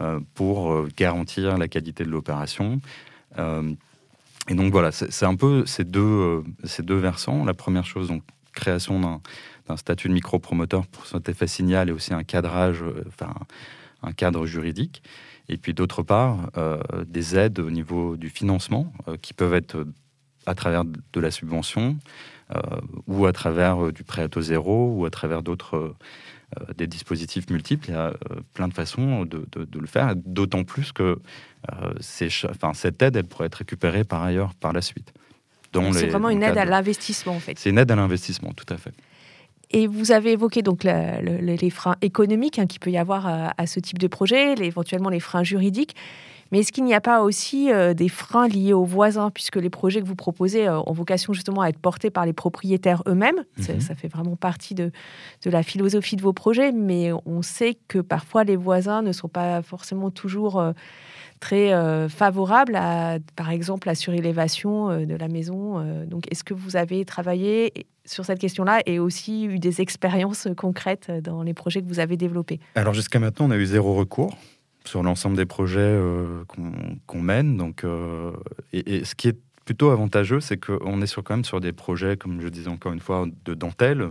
euh, 0.00 0.20
pour 0.34 0.72
euh, 0.72 0.88
garantir 0.96 1.58
la 1.58 1.68
qualité 1.68 2.04
de 2.04 2.10
l'opération. 2.10 2.80
et 3.38 4.54
donc 4.54 4.72
voilà, 4.72 4.92
c'est 4.92 5.26
un 5.26 5.36
peu 5.36 5.64
ces 5.66 5.84
deux, 5.84 6.44
ces 6.64 6.82
deux 6.82 6.98
versants. 6.98 7.44
La 7.44 7.54
première 7.54 7.86
chose, 7.86 8.08
donc 8.08 8.22
création 8.52 9.00
d'un 9.68 9.76
statut 9.76 10.08
de 10.08 10.14
micro-promoteur 10.14 10.86
pour 10.86 11.06
cet 11.06 11.28
effet 11.28 11.46
signal 11.46 11.88
et 11.88 11.92
aussi 11.92 12.12
un 12.12 12.24
cadrage, 12.24 12.84
enfin 13.08 13.32
un 14.02 14.12
cadre 14.12 14.46
juridique. 14.46 15.02
Et 15.48 15.56
puis 15.56 15.74
d'autre 15.74 16.02
part, 16.02 16.50
euh, 16.56 16.78
des 17.06 17.36
aides 17.36 17.58
au 17.58 17.70
niveau 17.70 18.16
du 18.16 18.28
financement 18.28 18.92
euh, 19.08 19.16
qui 19.20 19.34
peuvent 19.34 19.54
être 19.54 19.76
euh, 19.76 19.92
à 20.46 20.54
travers 20.54 20.84
de 20.84 21.20
la 21.20 21.30
subvention 21.30 21.96
ou 23.06 23.24
à 23.24 23.32
travers 23.32 23.92
du 23.92 24.04
prêt 24.04 24.20
à 24.20 24.28
taux 24.28 24.42
zéro 24.42 24.92
ou 24.94 25.06
à 25.06 25.10
travers 25.10 25.42
d'autres 25.42 25.94
des 26.76 26.86
dispositifs 26.86 27.48
multiples. 27.48 27.88
Il 27.88 27.94
y 27.94 27.96
a 27.96 28.12
plein 28.52 28.68
de 28.68 28.74
façons 28.74 29.24
de, 29.24 29.46
le 29.56 29.86
faire, 29.86 30.14
d'autant 30.16 30.64
plus 30.64 30.92
que 30.92 31.18
enfin, 32.50 32.74
cette 32.74 33.00
aide, 33.00 33.16
elle 33.16 33.24
pourrait 33.24 33.46
être 33.46 33.54
récupérée 33.54 34.04
par 34.04 34.22
ailleurs 34.22 34.52
par 34.54 34.74
la 34.74 34.82
suite. 34.82 35.14
C'est 35.92 36.08
vraiment 36.08 36.28
une 36.28 36.42
aide 36.42 36.58
à 36.58 36.64
l'investissement, 36.64 37.34
en 37.34 37.40
fait. 37.40 37.58
C'est 37.58 37.70
une 37.70 37.78
aide 37.78 37.90
à 37.90 37.96
l'investissement, 37.96 38.52
tout 38.52 38.66
à 38.68 38.76
fait. 38.76 38.92
Et 39.72 39.86
vous 39.86 40.12
avez 40.12 40.32
évoqué 40.32 40.62
donc 40.62 40.84
les 40.84 41.70
freins 41.70 41.96
économiques 42.02 42.58
hein, 42.58 42.66
qu'il 42.66 42.80
peut 42.80 42.90
y 42.90 42.98
avoir 42.98 43.26
à, 43.56 43.66
ce 43.66 43.80
type 43.80 43.98
de 43.98 44.06
projet, 44.06 44.54
éventuellement 44.54 45.08
les 45.08 45.20
freins 45.20 45.44
juridiques. 45.44 45.96
Mais 46.52 46.60
est-ce 46.60 46.70
qu'il 46.70 46.84
n'y 46.84 46.94
a 46.94 47.00
pas 47.00 47.22
aussi 47.22 47.72
euh, 47.72 47.94
des 47.94 48.10
freins 48.10 48.46
liés 48.46 48.74
aux 48.74 48.84
voisins, 48.84 49.30
puisque 49.30 49.56
les 49.56 49.70
projets 49.70 50.02
que 50.02 50.06
vous 50.06 50.14
proposez 50.14 50.68
euh, 50.68 50.80
ont 50.86 50.92
vocation 50.92 51.32
justement 51.32 51.62
à 51.62 51.70
être 51.70 51.78
portés 51.78 52.10
par 52.10 52.26
les 52.26 52.34
propriétaires 52.34 53.02
eux-mêmes. 53.08 53.42
Mhm. 53.56 53.80
Ça 53.80 53.94
fait 53.94 54.08
vraiment 54.08 54.36
partie 54.36 54.74
de, 54.74 54.92
de, 55.44 55.50
la 55.50 55.62
philosophie 55.62 56.14
de 56.16 56.22
vos 56.22 56.34
projets, 56.34 56.70
mais 56.70 57.10
on 57.24 57.40
sait 57.40 57.78
que 57.88 57.98
parfois 57.98 58.44
les 58.44 58.56
voisins 58.56 59.00
ne 59.00 59.12
sont 59.12 59.28
pas 59.28 59.62
forcément 59.62 60.10
toujours 60.10 60.60
euh, 60.60 60.72
très 61.40 61.72
favorables 62.08 62.76
à, 62.76 63.18
par 63.34 63.50
exemple, 63.50 63.88
la 63.88 63.96
surélévation 63.96 65.04
de 65.04 65.16
la 65.16 65.26
maison. 65.26 65.84
donc, 66.06 66.30
est-ce 66.30 66.44
que 66.44 66.54
vous 66.54 66.76
avez 66.76 67.04
travaillé 67.04 67.72
sur 68.04 68.24
cette 68.24 68.38
question-là 68.38 68.80
et 68.86 69.00
aussi 69.00 69.46
eu 69.46 69.58
des 69.58 69.80
expériences 69.80 70.46
concrètes 70.56 71.10
dans 71.10 71.42
les 71.42 71.52
projets 71.52 71.82
que 71.82 71.88
vous 71.88 71.98
avez 71.98 72.16
développés? 72.16 72.60
Alors 72.76 72.94
jusqu'à 72.94 73.18
maintenant, 73.18 73.46
on 73.48 73.50
a 73.50 73.56
eu 73.56 73.66
zéro 73.66 73.96
recours 73.96 74.36
sur 74.84 75.02
l'ensemble 75.02 75.36
des 75.36 75.46
projets 75.46 75.80
euh, 75.80 76.44
qu'on 77.06 77.20
mène. 77.20 77.56
Donc, 77.56 77.84
euh, 77.84 78.32
et, 78.72 79.04
ce 79.04 79.14
qui 79.14 79.28
est 79.28 79.38
plutôt 79.64 79.90
avantageux, 79.90 80.40
c'est 80.40 80.58
qu'on 80.58 81.00
est 81.02 81.06
sur, 81.06 81.22
quand 81.22 81.34
même 81.34 81.44
sur 81.44 81.60
des 81.60 81.72
projets, 81.72 82.16
comme 82.16 82.40
je 82.40 82.48
disais 82.48 82.68
encore 82.68 82.92
une 82.92 83.00
fois, 83.00 83.26
de 83.44 83.54
dentelle, 83.54 84.10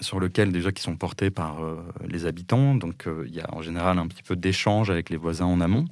sur 0.00 0.20
lesquels 0.20 0.52
déjà 0.52 0.72
qui 0.72 0.82
sont 0.82 0.96
portés 0.96 1.30
par 1.30 1.62
euh, 1.64 1.76
les 2.06 2.26
habitants. 2.26 2.74
Donc 2.74 3.06
il 3.26 3.34
y 3.34 3.40
a 3.40 3.54
en 3.54 3.62
général 3.62 3.98
un 3.98 4.06
petit 4.06 4.22
peu 4.22 4.36
d'échange 4.36 4.90
avec 4.90 5.10
les 5.10 5.16
voisins 5.16 5.46
en 5.46 5.60
amont 5.60 5.86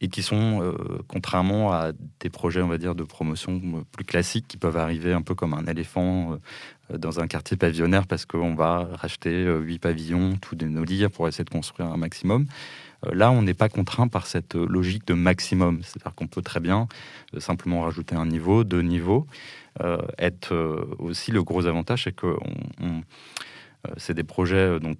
et 0.00 0.08
qui 0.08 0.22
sont, 0.22 0.74
contrairement 1.08 1.72
à 1.72 1.92
des 2.20 2.28
projets, 2.28 2.60
on 2.60 2.66
va 2.66 2.78
dire, 2.78 2.94
de 2.94 3.04
promotion 3.04 3.84
plus 3.92 4.04
classiques 4.04 4.46
qui 4.48 4.56
peuvent 4.56 4.76
arriver 4.76 5.12
un 5.12 5.22
peu 5.22 5.34
comme 5.34 5.54
un 5.54 5.64
éléphant 5.66 6.36
dans 6.92 7.20
un 7.20 7.26
quartier 7.26 7.56
pavillonnaire 7.56 8.06
parce 8.06 8.26
qu'on 8.26 8.54
va 8.54 8.88
racheter 8.94 9.44
huit 9.44 9.78
pavillons, 9.78 10.36
tout 10.36 10.56
démolir 10.56 11.10
pour 11.10 11.28
essayer 11.28 11.44
de 11.44 11.50
construire 11.50 11.90
un 11.90 11.96
maximum. 11.96 12.46
Là, 13.12 13.30
on 13.30 13.42
n'est 13.42 13.54
pas 13.54 13.68
contraint 13.68 14.08
par 14.08 14.26
cette 14.26 14.54
logique 14.54 15.06
de 15.06 15.14
maximum. 15.14 15.82
C'est-à-dire 15.82 16.14
qu'on 16.14 16.26
peut 16.26 16.42
très 16.42 16.60
bien 16.60 16.88
simplement 17.38 17.82
rajouter 17.82 18.14
un 18.14 18.26
niveau, 18.26 18.64
deux 18.64 18.82
niveaux. 18.82 19.26
être 20.18 20.54
aussi 20.98 21.32
le 21.32 21.42
gros 21.42 21.66
avantage, 21.66 22.04
c'est 22.04 22.14
que 22.14 22.36
c'est 23.96 24.14
des 24.14 24.24
projets 24.24 24.80
donc 24.80 24.96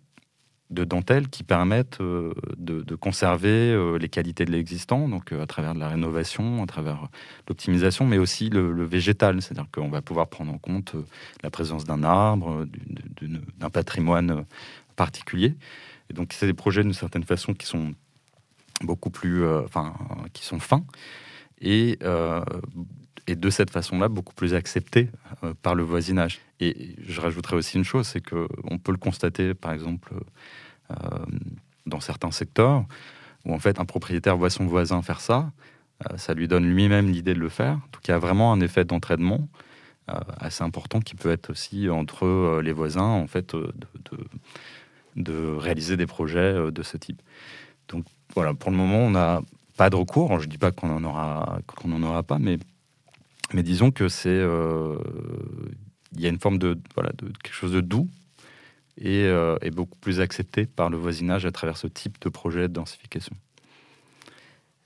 de 0.70 0.84
dentelle 0.84 1.28
qui 1.28 1.42
permettent 1.42 2.00
euh, 2.00 2.32
de, 2.56 2.94
conserver 2.96 3.48
euh, 3.72 3.96
les 3.98 4.08
qualités 4.08 4.44
de 4.44 4.50
l'existant, 4.50 5.08
donc 5.08 5.32
euh, 5.32 5.42
à 5.42 5.46
travers 5.46 5.74
de 5.74 5.80
la 5.80 5.88
rénovation, 5.88 6.62
à 6.62 6.66
travers 6.66 7.08
l'optimisation, 7.48 8.06
mais 8.06 8.18
aussi 8.18 8.50
le, 8.50 8.84
végétal, 8.84 9.42
c'est-à-dire 9.42 9.66
qu'on 9.72 9.88
va 9.88 10.02
pouvoir 10.02 10.28
prendre 10.28 10.52
en 10.52 10.58
compte 10.58 10.94
la 11.42 11.50
présence 11.50 11.84
d'un 11.84 12.02
arbre, 12.02 12.66
d'un 13.58 13.70
patrimoine 13.70 14.44
particulier. 14.96 15.54
Et 16.10 16.14
donc 16.14 16.32
c'est 16.32 16.46
des 16.46 16.54
projets 16.54 16.82
d'une 16.82 16.92
certaine 16.92 17.24
façon 17.24 17.54
qui 17.54 17.66
sont 17.66 17.94
beaucoup 18.82 19.10
plus, 19.10 19.46
enfin, 19.46 19.94
qui 20.32 20.44
sont 20.44 20.58
fins 20.58 20.84
et 21.60 21.98
et 23.26 23.36
de 23.36 23.50
cette 23.50 23.70
façon-là 23.70 24.08
beaucoup 24.08 24.34
plus 24.34 24.54
acceptés 24.54 25.08
par 25.62 25.74
le 25.74 25.82
voisinage. 25.82 26.40
Et 26.60 26.96
je 27.06 27.20
rajouterais 27.20 27.56
aussi 27.56 27.76
une 27.78 27.84
chose, 27.84 28.06
c'est 28.06 28.20
qu'on 28.20 28.78
peut 28.78 28.92
le 28.92 28.98
constater, 28.98 29.54
par 29.54 29.72
exemple, 29.72 30.12
euh, 30.90 30.94
dans 31.86 32.00
certains 32.00 32.30
secteurs, 32.30 32.84
où 33.44 33.54
en 33.54 33.58
fait 33.58 33.80
un 33.80 33.84
propriétaire 33.84 34.36
voit 34.36 34.50
son 34.50 34.66
voisin 34.66 35.02
faire 35.02 35.20
ça, 35.20 35.52
euh, 36.10 36.16
ça 36.16 36.34
lui 36.34 36.48
donne 36.48 36.66
lui-même 36.66 37.10
l'idée 37.10 37.34
de 37.34 37.40
le 37.40 37.48
faire. 37.48 37.74
Donc 37.92 38.06
il 38.06 38.10
y 38.10 38.14
a 38.14 38.18
vraiment 38.18 38.52
un 38.52 38.60
effet 38.60 38.84
d'entraînement 38.84 39.48
euh, 40.10 40.14
assez 40.38 40.62
important 40.62 41.00
qui 41.00 41.14
peut 41.14 41.30
être 41.30 41.50
aussi 41.50 41.88
entre 41.88 42.60
les 42.62 42.72
voisins, 42.72 43.02
en 43.02 43.26
fait, 43.26 43.54
réaliser 45.58 45.96
des 45.96 46.06
projets 46.06 46.70
de 46.70 46.82
ce 46.82 46.96
type. 46.96 47.22
Donc 47.88 48.04
voilà, 48.34 48.54
pour 48.54 48.70
le 48.70 48.76
moment, 48.76 48.98
on 48.98 49.10
n'a 49.10 49.42
pas 49.76 49.90
de 49.90 49.96
recours. 49.96 50.38
Je 50.40 50.46
ne 50.46 50.50
dis 50.50 50.58
pas 50.58 50.72
qu'on 50.72 50.90
en 50.90 51.04
aura, 51.04 51.58
aura 52.02 52.22
pas, 52.22 52.38
mais, 52.38 52.58
mais 53.52 53.62
disons 53.62 53.90
que 53.90 54.08
c'est, 54.08 54.42
il 56.14 56.20
y 56.20 56.26
a 56.26 56.28
une 56.28 56.38
forme 56.40 56.58
de, 56.58 56.78
voilà, 56.94 57.12
de 57.18 57.26
quelque 57.42 57.54
chose 57.54 57.72
de 57.72 57.80
doux 57.80 58.08
et 58.98 59.24
euh, 59.24 59.56
est 59.60 59.70
beaucoup 59.70 59.98
plus 59.98 60.20
accepté 60.20 60.66
par 60.66 60.90
le 60.90 60.96
voisinage 60.96 61.46
à 61.46 61.52
travers 61.52 61.76
ce 61.76 61.86
type 61.86 62.20
de 62.20 62.28
projet 62.28 62.68
de 62.68 62.74
densification. 62.74 63.34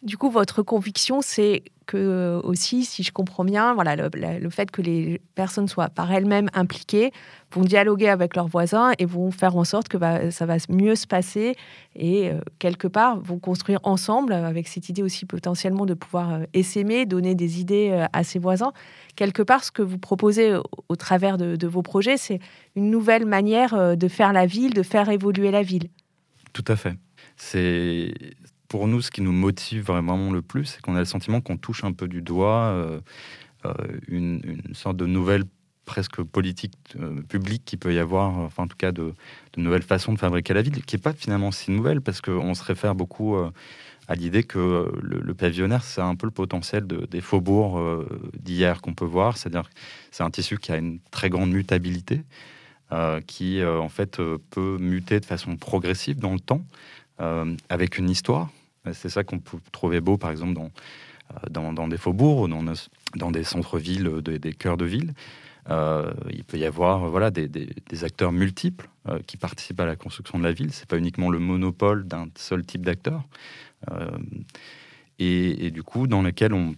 Du 0.03 0.17
coup, 0.17 0.31
votre 0.31 0.63
conviction, 0.63 1.23
c'est 1.23 1.65
que 1.87 1.97
euh, 1.97 2.41
aussi, 2.43 2.85
si 2.85 3.03
je 3.03 3.11
comprends 3.11 3.45
bien, 3.45 3.75
voilà, 3.75 3.97
le, 3.97 4.51
fait 4.51 4.71
que 4.71 4.81
les 4.81 5.21
personnes 5.35 5.67
soient 5.67 5.89
par 5.89 6.13
elles-mêmes 6.13 6.51
impliquées, 6.55 7.11
vont 7.53 7.63
dialoguer 7.63 8.09
avec 8.09 8.37
leurs 8.37 8.47
voisins 8.47 8.93
et 9.01 9.07
vont 9.07 9.33
faire 9.33 9.57
en 9.57 9.65
sorte 9.65 9.89
que 9.89 9.99
ça 10.31 10.47
va 10.47 10.57
mieux 10.69 10.95
se 10.95 11.09
passer 11.09 11.57
et 11.97 12.31
euh, 12.31 12.41
quelque 12.61 12.87
part 12.87 13.19
vont 13.19 13.41
construire 13.41 13.81
ensemble 13.83 14.35
avec 14.35 14.69
cette 14.69 14.89
idée 14.89 15.03
aussi 15.03 15.27
potentiellement 15.27 15.85
de 15.85 15.95
pouvoir 15.95 16.35
euh, 16.35 16.45
essaimer, 16.55 17.05
donner 17.05 17.35
des 17.35 17.59
idées 17.59 18.07
à 18.13 18.23
ses 18.23 18.39
voisins. 18.39 18.73
Quelque 19.17 19.43
part, 19.43 19.65
ce 19.65 19.73
que 19.73 19.83
vous 19.83 19.99
proposez 19.99 20.55
au, 20.89 20.97
travers 20.97 21.39
de, 21.39 21.57
de, 21.57 21.67
vos 21.67 21.83
projets, 21.83 22.19
c'est 22.19 22.39
une 22.77 22.91
nouvelle 22.91 23.27
manière 23.27 23.97
de 23.97 24.09
faire 24.09 24.33
la 24.33 24.47
ville, 24.47 24.75
de 24.75 24.85
faire 24.85 25.09
évoluer 25.09 25.51
la 25.51 25.63
ville. 25.63 25.89
Tout 26.53 26.65
à 26.69 26.77
fait. 26.77 26.95
C'est 27.37 28.13
pour 28.69 28.87
nous, 28.87 29.01
ce 29.01 29.11
qui 29.11 29.23
nous 29.23 29.33
motive 29.33 29.83
vraiment 29.83 30.31
le 30.31 30.43
plus, 30.43 30.67
c'est 30.67 30.83
qu'on 30.83 30.95
a 30.95 30.99
le 30.99 31.07
sentiment 31.07 31.41
qu'on 31.41 31.57
touche 31.57 31.85
un 31.85 31.93
peu 31.93 32.07
du 32.07 32.21
doigt 32.21 32.67
euh, 32.67 33.01
euh, 33.65 33.73
une, 34.07 34.61
sorte 34.75 34.99
de 34.99 35.07
nouvelle 35.07 35.45
presque 35.87 36.23
politique 36.23 36.75
euh, 36.97 37.23
publique 37.23 37.63
qui 37.65 37.79
peut 37.79 37.95
y 37.95 37.99
avoir, 37.99 38.37
enfin 38.39 38.65
en 38.65 38.67
tout 38.67 38.77
cas 38.77 38.93
de, 38.93 39.15
nouvelles 39.57 39.83
façons 39.83 40.13
de 40.13 40.19
fabriquer 40.19 40.53
la 40.53 40.61
ville, 40.61 40.85
qui 40.85 40.97
n'est 40.97 41.03
pas 41.03 41.15
finalement 41.15 41.51
si 41.51 41.71
nouvelle 41.71 42.03
parce 42.03 42.21
qu'on 42.21 42.55
se 42.55 42.63
réfère 42.63 42.95
beaucoup 42.95 43.37
à 43.37 44.15
l'idée 44.15 44.45
que 44.45 44.93
le, 45.03 45.35
pavillonnaire, 45.35 45.83
c'est 45.83 46.03
un 46.03 46.15
peu 46.15 46.27
le 46.27 46.33
potentiel 46.33 46.87
de, 46.87 47.07
des 47.07 47.21
faubourgs 47.21 48.07
d'hier 48.39 48.81
qu'on 48.83 48.95
peut 48.95 49.07
voir, 49.07 49.37
c'est-à-dire 49.37 49.69
c'est 50.13 50.23
un 50.23 50.31
tissu 50.31 50.59
qui 50.59 50.71
a 50.73 50.77
une 50.77 51.01
très 51.11 51.31
grande 51.31 51.51
mutabilité, 51.51 52.23
qui 53.27 53.65
en 53.65 53.89
fait 53.89 54.21
peut 54.51 54.77
muter 54.79 55.19
de 55.19 55.25
façon 55.25 55.57
progressive 55.57 56.21
dans 56.21 56.35
le 56.35 56.41
temps. 56.41 56.65
avec 57.69 57.99
une 57.99 58.09
histoire, 58.09 58.51
c'est 58.93 59.09
ça 59.09 59.25
qu'on 59.25 59.39
peut 59.39 59.59
trouver 59.73 60.01
beau, 60.01 60.17
par 60.17 60.31
exemple, 60.31 60.55
dans, 60.55 60.71
euh, 61.33 61.73
dans, 61.73 61.89
des 61.89 61.97
faubourgs, 61.97 62.49
dans, 62.49 62.63
dans 63.17 63.31
des 63.31 63.45
centres-villes, 63.45 64.23
des, 64.23 64.53
cœurs 64.53 64.77
de 64.77 64.85
ville. 64.85 65.13
Euh, 65.71 66.11
il 66.31 66.45
peut 66.45 66.57
y 66.57 66.65
avoir 66.65 67.11
voilà, 67.11 67.31
des, 67.31 68.05
acteurs 68.05 68.33
multiples 68.33 68.89
euh, 69.09 69.19
qui 69.27 69.37
participent 69.37 69.81
à 69.81 69.87
la 69.87 69.97
construction 69.97 70.39
de 70.39 70.45
la 70.45 70.53
ville. 70.53 70.73
C'est 70.73 70.89
pas 70.89 70.97
uniquement 70.97 71.29
le 71.29 71.39
monopole 71.39 72.07
d'un 72.07 72.29
seul 72.37 72.65
type 72.65 72.85
d'acteur. 72.85 73.23
et, 75.19 75.71
du 75.71 75.83
coup, 75.83 76.07
dans 76.07 76.23
lequel 76.23 76.55
on, 76.55 76.75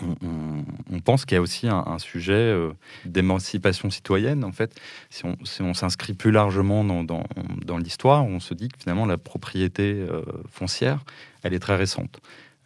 on, 0.00 1.00
pense 1.00 1.24
qu'il 1.24 1.34
y 1.34 1.38
a 1.38 1.42
aussi 1.42 1.68
un, 1.68 1.98
sujet 1.98 2.32
euh, 2.32 2.72
d'émancipation 3.04 3.90
citoyenne. 3.90 4.44
En 4.44 4.52
fait, 4.52 4.80
si 5.10 5.24
on 5.62 5.74
s'inscrit 5.74 6.14
plus 6.14 6.30
largement 6.30 6.84
dans, 6.84 7.78
l'histoire, 7.78 8.24
on 8.24 8.40
se 8.40 8.54
dit 8.54 8.68
que 8.68 8.78
finalement 8.78 9.06
la 9.06 9.18
propriété 9.18 9.94
euh, 10.08 10.22
foncière, 10.48 11.04
elle 11.42 11.54
est 11.54 11.58
très 11.58 11.76
récente. 11.76 12.20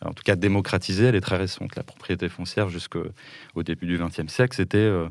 en 0.05 0.13
tout 0.13 0.23
cas, 0.23 0.37
démocratisée, 0.37 1.07
elle 1.07 1.15
est 1.15 1.21
très 1.21 1.37
récente. 1.37 1.77
La 1.77 1.83
propriété 1.83 2.29
foncière, 2.29 2.69
jusqu'au 2.69 3.63
début 3.63 3.87
du 3.87 3.99
XXe 3.99 4.33
siècle, 4.33 4.57
c'était 4.57 4.79
euh, 4.79 5.09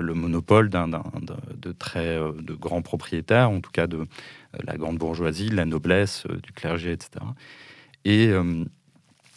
le 0.00 0.14
monopole 0.14 0.70
d'un, 0.70 0.88
de 0.88 1.72
très 1.72 2.16
de 2.16 2.54
grands 2.54 2.82
propriétaires, 2.82 3.50
en 3.50 3.60
tout 3.60 3.70
cas 3.70 3.86
de 3.86 4.06
la 4.64 4.76
grande 4.76 4.98
bourgeoisie, 4.98 5.50
la 5.50 5.66
noblesse, 5.66 6.26
du 6.42 6.52
clergé, 6.52 6.92
etc. 6.92 7.24
Et 8.04 8.32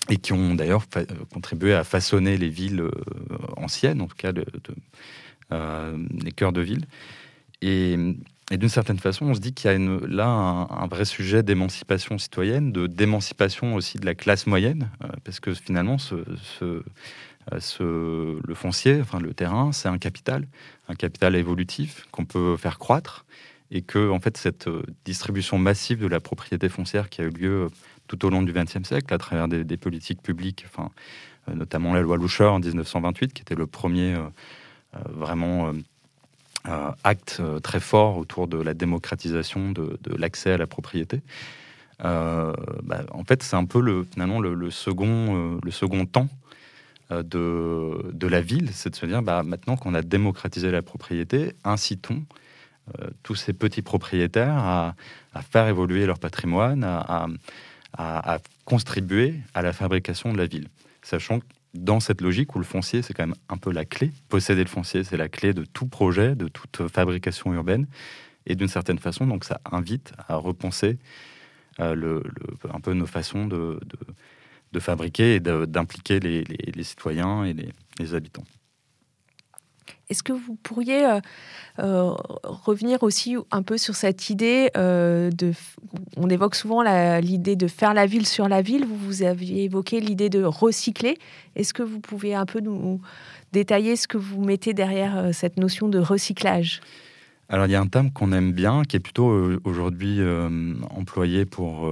et 0.10 0.18
qui 0.18 0.34
ont 0.34 0.56
d'ailleurs 0.56 0.86
contribué 1.32 1.74
à 1.74 1.84
façonner 1.84 2.38
les 2.38 2.50
villes 2.50 2.82
euh, 2.82 2.92
anciennes, 3.58 4.02
en 4.02 4.08
tout 4.08 4.16
cas 4.16 4.32
euh, 5.52 5.98
les 6.24 6.32
cœurs 6.32 6.54
de 6.54 6.62
ville. 6.62 6.86
Et, 7.62 7.98
d'une 8.52 8.68
certaine 8.68 9.00
façon, 9.00 9.28
on 9.28 9.34
se 9.34 9.40
dit 9.40 9.54
qu'il 9.54 9.72
y 9.72 9.74
a 9.74 9.78
là 9.78 10.26
un, 10.28 10.88
vrai 10.88 11.06
sujet 11.06 11.42
d'émancipation 11.42 12.18
citoyenne, 12.18 12.74
de 12.74 12.86
d'émancipation 12.86 13.76
aussi 13.76 13.98
de 13.98 14.06
la 14.06 14.14
classe 14.14 14.46
moyenne, 14.46 14.90
euh, 15.06 15.08
parce 15.24 15.40
que 15.40 15.54
finalement, 15.54 15.96
le 16.60 18.54
foncier, 18.54 19.00
enfin 19.00 19.22
le 19.22 19.34
terrain, 19.34 19.72
c'est 19.72 19.88
un 19.88 19.98
capital, 19.98 20.50
un 20.90 20.96
capital 20.96 21.38
évolutif 21.38 22.06
qu'on 22.12 22.26
peut 22.26 22.58
faire 22.58 22.78
croître, 22.78 23.26
et 23.72 23.84
que 23.84 24.10
en 24.10 24.20
fait 24.20 24.36
cette 24.36 24.68
distribution 25.06 25.58
massive 25.58 26.00
de 26.00 26.08
la 26.08 26.20
propriété 26.20 26.68
foncière 26.68 27.10
qui 27.10 27.22
a 27.22 27.24
eu 27.24 27.30
lieu 27.30 27.70
tout 28.12 28.26
au 28.26 28.30
long 28.30 28.42
du 28.42 28.52
XXe 28.52 28.84
siècle 28.84 29.14
à 29.14 29.18
travers 29.18 29.48
des, 29.48 29.78
politiques 29.78 30.22
publiques, 30.22 30.66
enfin, 30.68 30.90
euh, 31.48 31.54
notamment 31.56 31.94
la 31.94 32.02
loi 32.02 32.18
Loucher 32.18 32.44
en 32.44 32.60
1928, 32.60 33.32
qui 33.32 33.42
était 33.42 33.56
le 33.56 33.68
premier 33.68 34.16
euh, 34.16 34.24
euh, 34.96 35.00
vraiment 35.14 35.72
acte 37.04 37.42
très 37.64 37.80
fort 37.80 38.18
autour 38.18 38.48
de 38.48 38.62
la 38.62 38.74
démocratisation 38.74 39.72
de, 39.72 39.98
l'accès 40.18 40.52
à 40.52 40.58
la 40.58 40.68
propriété. 40.68 41.22
Bah, 42.00 42.54
en 43.12 43.24
fait, 43.24 43.42
c'est 43.42 43.56
un 43.56 43.66
peu 43.66 43.80
le, 43.80 44.04
finalement 44.04 44.40
le, 44.42 44.70
second, 44.70 45.60
le 45.64 45.72
second 45.72 46.06
temps 46.06 46.28
de, 47.10 48.12
de, 48.12 48.28
la 48.28 48.42
ville, 48.42 48.70
c'est 48.74 48.90
de 48.90 48.96
se 48.96 49.06
dire, 49.06 49.24
bah, 49.24 49.42
maintenant 49.44 49.78
qu'on 49.78 49.96
a 49.96 50.02
démocratisé 50.02 50.70
la 50.70 50.82
propriété, 50.82 51.54
incitons 51.64 52.26
tous 53.24 53.36
ces 53.36 53.54
petits 53.54 53.82
propriétaires 53.82 54.58
à, 54.58 54.96
faire 55.50 55.68
évoluer 55.68 56.06
leur 56.06 56.20
patrimoine, 56.20 56.84
à, 56.84 57.28
contribuer 58.66 59.36
à 59.54 59.62
la 59.62 59.74
fabrication 59.74 60.34
de 60.34 60.38
la 60.38 60.46
ville. 60.46 60.68
Sachant 61.02 61.40
que 61.40 61.46
dans 61.74 62.00
cette 62.00 62.22
logique 62.22 62.56
où 62.56 62.60
le 62.60 62.66
foncier, 62.66 63.02
c'est 63.02 63.14
quand 63.14 63.26
même 63.26 63.36
un 63.50 63.58
peu 63.58 63.72
la 63.72 63.86
clé, 63.86 64.12
posséder 64.30 64.64
le 64.64 64.70
foncier, 64.70 65.04
c'est 65.04 65.18
la 65.18 65.30
clé 65.30 65.54
de 65.54 65.64
tout 65.64 65.88
projet, 65.88 66.36
de 66.36 66.48
toute 66.48 66.88
fabrication 66.90 67.54
urbaine. 67.54 67.88
Et 68.46 68.56
d'une 68.56 68.68
certaine 68.68 69.00
façon, 69.00 69.28
donc 69.28 69.44
ça 69.46 69.62
invite 69.72 70.14
à 70.28 70.36
repenser 70.36 70.98
euh, 71.80 72.22
un 72.74 72.80
peu 72.80 72.94
nos 72.94 73.06
façons 73.06 73.48
de, 73.48 73.80
fabriquer 74.80 75.36
et 75.36 75.40
d'impliquer 75.40 76.20
les, 76.20 76.84
citoyens 76.84 77.46
et 77.46 77.54
les 78.00 78.14
habitants. 78.16 78.46
Est-ce 80.12 80.24
que 80.24 80.34
vous 80.34 80.56
pourriez 80.62 81.06
euh, 81.06 81.22
euh, 81.80 82.12
revenir 82.44 83.02
aussi 83.02 83.38
un 83.50 83.64
peu 83.64 83.78
sur 83.78 83.96
cette 83.96 84.30
idée 84.30 84.70
euh, 84.76 85.32
de... 85.32 85.54
On 86.18 86.30
évoque 86.30 86.56
souvent 86.56 86.82
l'idée 87.22 87.56
de 87.56 87.68
faire 87.68 87.94
la 87.94 88.06
ville 88.06 88.28
sur 88.28 88.50
la 88.50 88.62
ville. 88.62 88.86
Vous, 88.86 88.98
vous 88.98 89.24
aviez 89.24 89.64
évoqué 89.64 90.02
l'idée 90.02 90.30
de 90.30 90.44
recycler. 90.44 91.18
Est-ce 91.56 91.74
que 91.74 91.82
vous 91.82 92.02
pouvez 92.02 92.36
un 92.36 92.46
peu 92.46 92.60
nous 92.60 93.00
détailler 93.54 93.96
ce 93.96 94.10
que 94.10 94.18
vous 94.18 94.44
mettez 94.44 94.74
derrière 94.74 95.34
cette 95.34 95.56
notion 95.56 95.88
de 95.88 96.00
recyclage? 96.00 96.82
Alors 97.48 97.66
il 97.66 97.72
y 97.72 97.76
a 97.76 97.82
un 97.82 97.88
terme 97.88 98.12
qu'on 98.12 98.34
aime 98.34 98.52
bien, 98.52 98.84
qui 98.84 98.98
est 98.98 99.02
plutôt 99.02 99.60
aujourd'hui 99.64 100.20
employé 100.90 101.46
pour, 101.46 101.90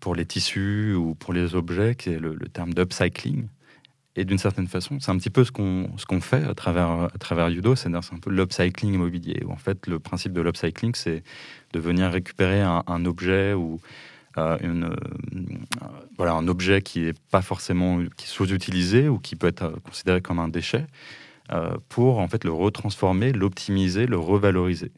pour 0.00 0.14
les 0.14 0.26
tissus 0.26 0.94
ou 0.94 1.14
pour 1.14 1.32
les 1.32 1.54
objets, 1.54 1.94
qui 1.96 2.10
est 2.10 2.18
le, 2.18 2.34
le 2.34 2.48
terme 2.48 2.74
d'upcycling. 2.74 3.46
Et 4.16 4.24
d'une 4.24 4.38
certaine 4.38 4.66
façon, 4.66 4.98
c'est 4.98 5.10
un 5.10 5.18
petit 5.18 5.30
peu 5.30 5.44
ce 5.44 5.52
qu'on 5.52 5.88
ce 5.96 6.04
qu'on 6.04 6.20
fait 6.20 6.42
à 6.44 6.54
travers 6.54 6.90
à 6.90 7.18
travers 7.18 7.48
Yudo, 7.48 7.76
c'est 7.76 7.94
un 7.94 8.00
peu 8.20 8.30
l'upcycling 8.30 8.94
immobilier. 8.94 9.44
En 9.48 9.56
fait, 9.56 9.86
le 9.86 10.00
principe 10.00 10.32
de 10.32 10.40
l'upcycling, 10.40 10.94
c'est 10.96 11.22
de 11.72 11.78
venir 11.78 12.10
récupérer 12.10 12.60
un, 12.60 13.04
objet 13.04 13.54
ou 13.54 13.80
euh, 14.36 14.58
euh, 14.62 14.96
voilà, 16.16 16.32
un 16.32 16.48
objet 16.48 16.82
qui 16.82 17.02
n'est 17.02 17.14
pas 17.30 17.42
forcément 17.42 18.02
qui 18.16 18.26
sous-utilisé 18.26 19.08
ou 19.08 19.18
qui 19.18 19.36
peut 19.36 19.46
être 19.46 19.80
considéré 19.84 20.20
comme 20.20 20.40
un 20.40 20.48
déchet, 20.48 20.86
euh, 21.52 21.76
pour 21.88 22.18
en 22.18 22.26
fait 22.26 22.42
le 22.42 22.52
retransformer, 22.52 23.32
l'optimiser, 23.32 24.06
le 24.06 24.18
revaloriser. 24.18 24.90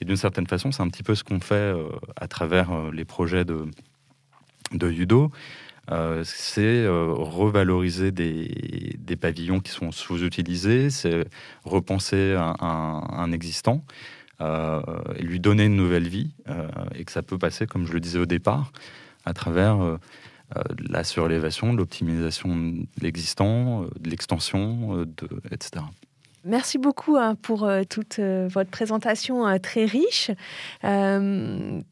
Et 0.00 0.04
d'une 0.04 0.16
certaine 0.16 0.48
façon, 0.48 0.72
c'est 0.72 0.82
un 0.82 0.88
petit 0.88 1.04
peu 1.04 1.14
ce 1.14 1.22
qu'on 1.22 1.38
fait 1.38 1.72
à 2.16 2.26
travers 2.26 2.90
les 2.90 3.04
projets 3.04 3.44
de, 3.44 3.66
de 4.72 4.90
Yudo. 4.90 5.30
Euh, 5.90 6.22
c'est 6.24 6.62
euh, 6.62 7.12
revaloriser 7.12 8.12
des, 8.12 9.16
pavillons 9.20 9.60
qui 9.60 9.72
sont 9.72 9.92
sous-utilisés, 9.92 10.90
c'est 10.90 11.26
repenser 11.64 12.34
un, 12.36 13.32
existant 13.32 13.84
euh, 14.40 14.80
et 15.16 15.22
lui 15.22 15.38
donner 15.38 15.66
une 15.66 15.76
nouvelle 15.76 16.08
vie, 16.08 16.34
et 16.94 17.04
que 17.04 17.12
ça 17.12 17.22
peut 17.22 17.38
passer, 17.38 17.66
comme 17.66 17.86
je 17.86 17.92
le 17.92 18.00
disais 18.00 18.18
au 18.18 18.26
départ, 18.26 18.72
à 19.24 19.34
travers 19.34 19.98
la 20.88 21.04
surélévation, 21.04 21.72
l'optimisation 21.72 22.56
de 22.56 22.86
l'existant, 23.00 23.82
de 24.00 24.10
l'extension, 24.10 25.06
etc. 25.50 25.84
Merci 26.44 26.78
beaucoup 26.78 27.16
hein, 27.16 27.36
pour 27.36 27.62
euh, 27.62 27.82
toute 27.88 28.18
euh, 28.18 28.48
votre 28.50 28.70
présentation 28.70 29.46
euh, 29.46 29.58
très 29.58 29.84
riche. 29.84 30.32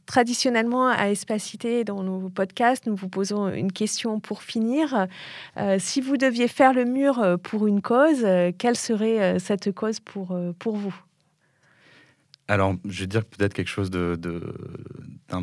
traditionnellement, 0.07 0.89
à 0.89 1.11
Espacité, 1.11 1.85
dans 1.85 2.03
nos 2.03 2.29
podcasts, 2.29 2.87
nous 2.87 2.97
vous 2.97 3.09
posons 3.09 3.49
une 3.49 3.71
question 3.71 4.19
pour 4.19 4.43
finir. 4.43 5.07
si 5.79 6.01
vous 6.01 6.17
deviez 6.17 6.49
faire 6.49 6.73
le 6.73 6.85
mur 6.85 7.39
pour 7.43 7.67
une 7.67 7.81
cause, 7.81 8.27
quelle 8.59 8.77
serait 8.77 9.39
cette 9.39 9.73
cause 9.73 10.01
pour, 10.01 10.37
pour 10.59 10.77
vous? 10.77 10.95
Alors, 12.49 12.75
je 12.85 13.01
vais 13.01 13.07
dire 13.07 13.25
peut-être 13.25 13.55
quelque 13.55 13.69
chose 13.69 13.91
de, 13.91 14.19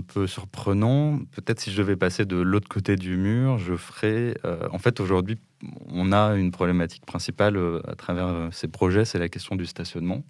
peu 0.01 0.27
surprenant. 0.27 1.19
Peut-être 1.31 1.59
si 1.59 1.71
je 1.71 1.77
devais 1.77 1.95
passer 1.95 2.25
de 2.25 2.37
l'autre 2.37 2.67
côté 2.67 2.95
du 2.95 3.17
mur, 3.17 3.57
je 3.57 3.75
ferais. 3.75 4.35
en 4.71 4.79
fait, 4.79 4.99
aujourd'hui, 4.99 5.37
on 5.89 6.11
a 6.11 6.35
une 6.35 6.51
problématique 6.51 7.05
principale 7.05 7.57
euh, 7.57 7.81
à 7.87 7.95
travers 7.95 8.27
euh, 8.27 8.49
ces 8.51 8.67
projets, 8.67 9.05
c'est 9.05 9.19
la 9.19 9.29
question 9.29 9.55
du 9.55 9.65
stationnement, 9.65 10.23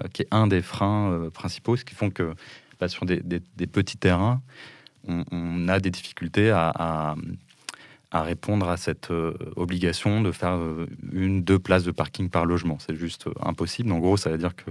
euh, 0.00 0.08
qui 0.12 0.22
est 0.22 0.28
un 0.30 0.46
des 0.46 0.62
freins 0.62 1.28
principaux, 1.32 1.76
ce 1.76 1.84
qui 1.84 1.94
font 1.94 2.10
que 2.10 2.34
bah, 2.80 2.88
sur 2.88 3.06
des, 3.06 3.20
petits 3.66 3.98
terrains, 3.98 4.42
on, 5.06 5.68
a 5.68 5.80
des 5.80 5.90
difficultés 5.90 6.50
à, 6.50 7.14
répondre 8.12 8.68
à 8.68 8.76
cette 8.76 9.10
obligation 9.56 10.22
de 10.22 10.32
faire 10.32 10.58
une, 11.12 11.42
deux 11.42 11.58
places 11.58 11.84
de 11.84 11.90
parking 11.90 12.30
par 12.30 12.46
logement. 12.46 12.78
C'est 12.78 12.96
juste 12.96 13.26
impossible. 13.40 13.92
En 13.92 13.98
gros, 13.98 14.16
ça 14.16 14.30
veut 14.30 14.38
dire 14.38 14.56
que 14.56 14.70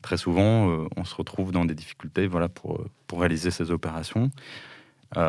très 0.00 0.16
souvent, 0.16 0.86
on 0.96 1.04
se 1.04 1.14
retrouve 1.14 1.52
dans 1.52 1.64
des 1.64 1.74
difficultés 1.74 2.26
voilà, 2.26 2.48
pour, 2.48 2.82
pour 3.06 3.20
réaliser 3.20 3.50
ces 3.50 3.70
opérations. 3.70 4.30
et 5.16 5.20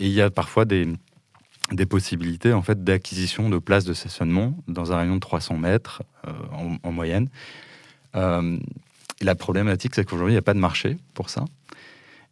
il 0.00 0.12
y 0.12 0.22
a 0.22 0.30
parfois 0.30 0.64
des, 0.64 0.88
des 1.72 1.86
possibilités 1.86 2.52
en 2.52 2.62
fait 2.62 2.82
d'acquisition 2.82 3.50
de 3.50 3.58
places 3.58 3.84
de 3.84 3.92
stationnement 3.92 4.54
dans 4.68 4.92
un 4.92 4.98
rayon 4.98 5.14
de 5.16 5.20
300 5.20 5.56
mètres 5.56 6.02
euh, 6.26 6.32
en, 6.82 6.92
moyenne. 6.92 7.28
Euh, 8.16 8.58
la 9.20 9.34
problématique, 9.34 9.94
c'est 9.94 10.04
qu'aujourd'hui, 10.04 10.32
il 10.32 10.36
n'y 10.36 10.40
a 10.40 10.42
pas 10.42 10.54
de 10.54 10.58
marché 10.58 10.96
pour 11.14 11.30
ça. 11.30 11.44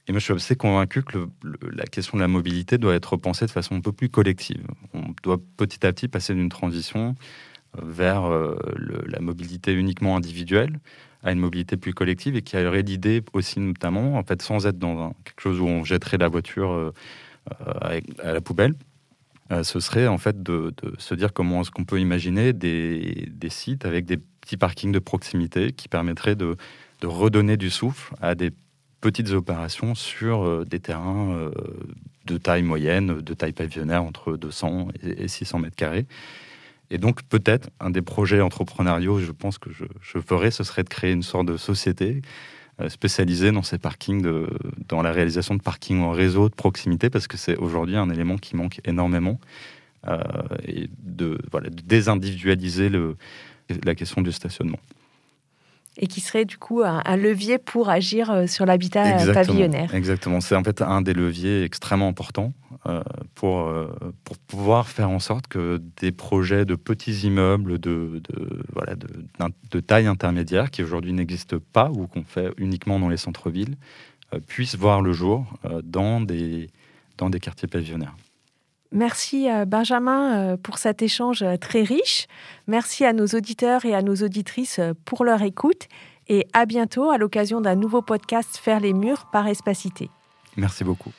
Et 0.08 0.12
moi, 0.12 0.20
je 0.20 0.24
suis 0.24 0.34
assez 0.34 0.56
convaincu 0.56 1.02
que 1.02 1.28
la 1.42 1.84
question 1.84 2.16
de 2.16 2.22
la 2.22 2.28
mobilité 2.28 2.78
doit 2.78 2.94
être 2.94 3.12
repensée 3.12 3.46
de 3.46 3.50
façon 3.50 3.74
un 3.74 3.80
peu 3.80 3.92
plus 3.92 4.08
collective. 4.08 4.64
On 4.94 5.02
doit 5.22 5.38
petit 5.56 5.84
à 5.84 5.92
petit 5.92 6.06
passer 6.06 6.32
d'une 6.34 6.48
transition 6.48 7.16
euh, 7.76 7.80
vers 7.82 8.30
la 9.06 9.20
mobilité 9.20 9.72
uniquement 9.72 10.16
individuelle 10.16 10.78
à 11.22 11.32
une 11.32 11.40
mobilité 11.40 11.76
plus 11.76 11.92
collective 11.92 12.36
et 12.36 12.42
qui 12.42 12.56
aurait 12.56 12.82
l'idée 12.82 13.22
aussi, 13.32 13.58
notamment, 13.58 14.16
en 14.16 14.22
fait, 14.22 14.42
sans 14.42 14.66
être 14.66 14.78
dans 14.78 15.12
quelque 15.24 15.40
chose 15.40 15.60
où 15.60 15.66
on 15.66 15.82
jetterait 15.82 16.18
la 16.18 16.28
voiture 16.28 16.92
à 17.80 18.32
la 18.32 18.40
poubelle, 18.40 18.74
euh, 19.52 19.62
ce 19.62 19.78
serait 19.78 20.08
en 20.08 20.18
fait 20.18 20.42
de, 20.42 20.74
se 20.98 21.14
dire 21.14 21.32
comment 21.32 21.60
est-ce 21.60 21.70
qu'on 21.70 21.84
peut 21.84 22.00
imaginer 22.00 22.52
des, 22.52 23.28
sites 23.48 23.84
avec 23.84 24.04
des 24.04 24.16
petits 24.16 24.56
parkings 24.56 24.90
de 24.90 24.98
proximité 24.98 25.72
qui 25.72 25.88
permettraient 25.88 26.34
de, 26.34 26.56
redonner 27.04 27.56
du 27.56 27.70
souffle 27.70 28.14
à 28.20 28.34
des 28.34 28.50
petites 29.00 29.30
opérations 29.30 29.94
sur 29.94 30.44
euh, 30.44 30.64
des 30.64 30.80
terrains 30.80 31.30
euh, 31.32 31.50
de 32.26 32.38
taille 32.38 32.62
moyenne, 32.62 33.20
de 33.20 33.34
taille 33.34 33.52
pavillonnaire 33.52 34.02
entre 34.02 34.36
200 34.36 34.88
et, 35.02 35.28
600 35.28 35.58
mètres 35.60 35.76
carrés. 35.76 36.06
Et 36.90 36.98
donc 36.98 37.22
peut-être 37.24 37.70
un 37.80 37.90
des 37.90 38.02
projets 38.02 38.40
entrepreneuriaux, 38.40 39.18
je 39.18 39.32
pense 39.32 39.58
que 39.58 39.70
je, 39.70 40.18
ferais, 40.20 40.50
ce 40.50 40.64
serait 40.64 40.84
de 40.84 40.88
créer 40.88 41.12
une 41.12 41.22
sorte 41.22 41.46
de 41.46 41.56
société 41.56 42.22
euh, 42.80 42.88
spécialisé 42.88 43.52
dans 43.52 43.62
ces 43.62 43.78
parkings, 43.78 44.24
dans 44.88 45.02
la 45.02 45.12
réalisation 45.12 45.54
de 45.54 45.62
parkings 45.62 46.00
en 46.00 46.10
réseau 46.10 46.48
de 46.48 46.54
proximité, 46.54 47.10
parce 47.10 47.26
que 47.26 47.36
c'est 47.36 47.56
aujourd'hui 47.56 47.96
un 47.96 48.10
élément 48.10 48.36
qui 48.36 48.56
manque 48.56 48.80
énormément 48.84 49.40
et 50.68 50.88
de, 51.02 51.36
voilà, 51.50 51.68
de 51.68 51.82
désindividualiser 51.82 52.92
la 53.84 53.94
question 53.96 54.22
du 54.22 54.30
stationnement 54.30 54.78
et 55.98 56.06
qui 56.06 56.20
serait 56.20 56.44
du 56.44 56.58
coup 56.58 56.82
un, 56.82 57.16
levier 57.16 57.58
pour 57.58 57.88
agir 57.88 58.30
euh, 58.30 58.46
sur 58.46 58.66
l'habitat 58.66 59.20
euh, 59.20 59.32
pavillonnaire. 59.32 59.94
Exactement, 59.94 60.40
c'est 60.40 60.54
en 60.54 60.62
fait 60.62 60.82
un 60.82 61.00
des 61.00 61.14
leviers 61.14 61.62
extrêmement 61.62 62.08
importants 62.08 62.52
euh, 62.86 63.02
pour, 63.34 63.72
pour 64.24 64.38
pouvoir 64.38 64.88
faire 64.88 65.10
en 65.10 65.18
sorte 65.18 65.46
que 65.46 65.80
des 66.00 66.12
projets 66.12 66.64
de 66.64 66.74
petits 66.74 67.26
immeubles 67.26 67.78
de, 67.78 68.20
de 68.30 68.62
voilà, 68.72 68.94
de, 68.94 69.08
de, 69.70 69.80
taille 69.80 70.06
intermédiaire, 70.06 70.70
qui 70.70 70.82
aujourd'hui 70.82 71.12
n'existent 71.12 71.56
pas 71.72 71.90
ou 71.90 72.06
qu'on 72.06 72.24
fait 72.24 72.52
uniquement 72.58 72.98
dans 72.98 73.08
les 73.08 73.16
centres-villes, 73.16 73.76
puissent 74.46 74.76
voir 74.76 75.02
le 75.02 75.12
jour 75.12 75.46
dans, 75.82 76.20
des, 76.20 76.68
dans 77.16 77.30
des 77.30 77.40
quartiers 77.40 77.68
pavillonnaires. 77.68 78.16
Merci 78.92 79.50
euh, 79.50 79.64
Benjamin 79.64 80.34
euh, 80.34 80.56
pour 80.56 80.78
cet 80.78 81.02
échange 81.02 81.42
euh, 81.42 81.56
très 81.56 81.82
riche. 81.82 82.26
Merci 82.66 83.04
à 83.04 83.12
nos 83.12 83.26
auditeurs 83.26 83.84
et 83.84 83.94
à 83.94 84.02
nos 84.02 84.16
auditrices 84.16 84.80
pour 85.04 85.24
leur 85.24 85.42
écoute 85.42 85.88
et 86.28 86.46
à 86.52 86.66
bientôt 86.66 87.10
à 87.10 87.18
l'occasion 87.18 87.60
d'un 87.60 87.76
nouveau 87.76 88.02
podcast 88.02 88.56
Faire 88.56 88.80
les 88.80 88.92
murs 88.92 89.26
par 89.32 89.46
Espacité. 89.46 90.10
Merci 90.56 90.84
beaucoup. 90.84 91.12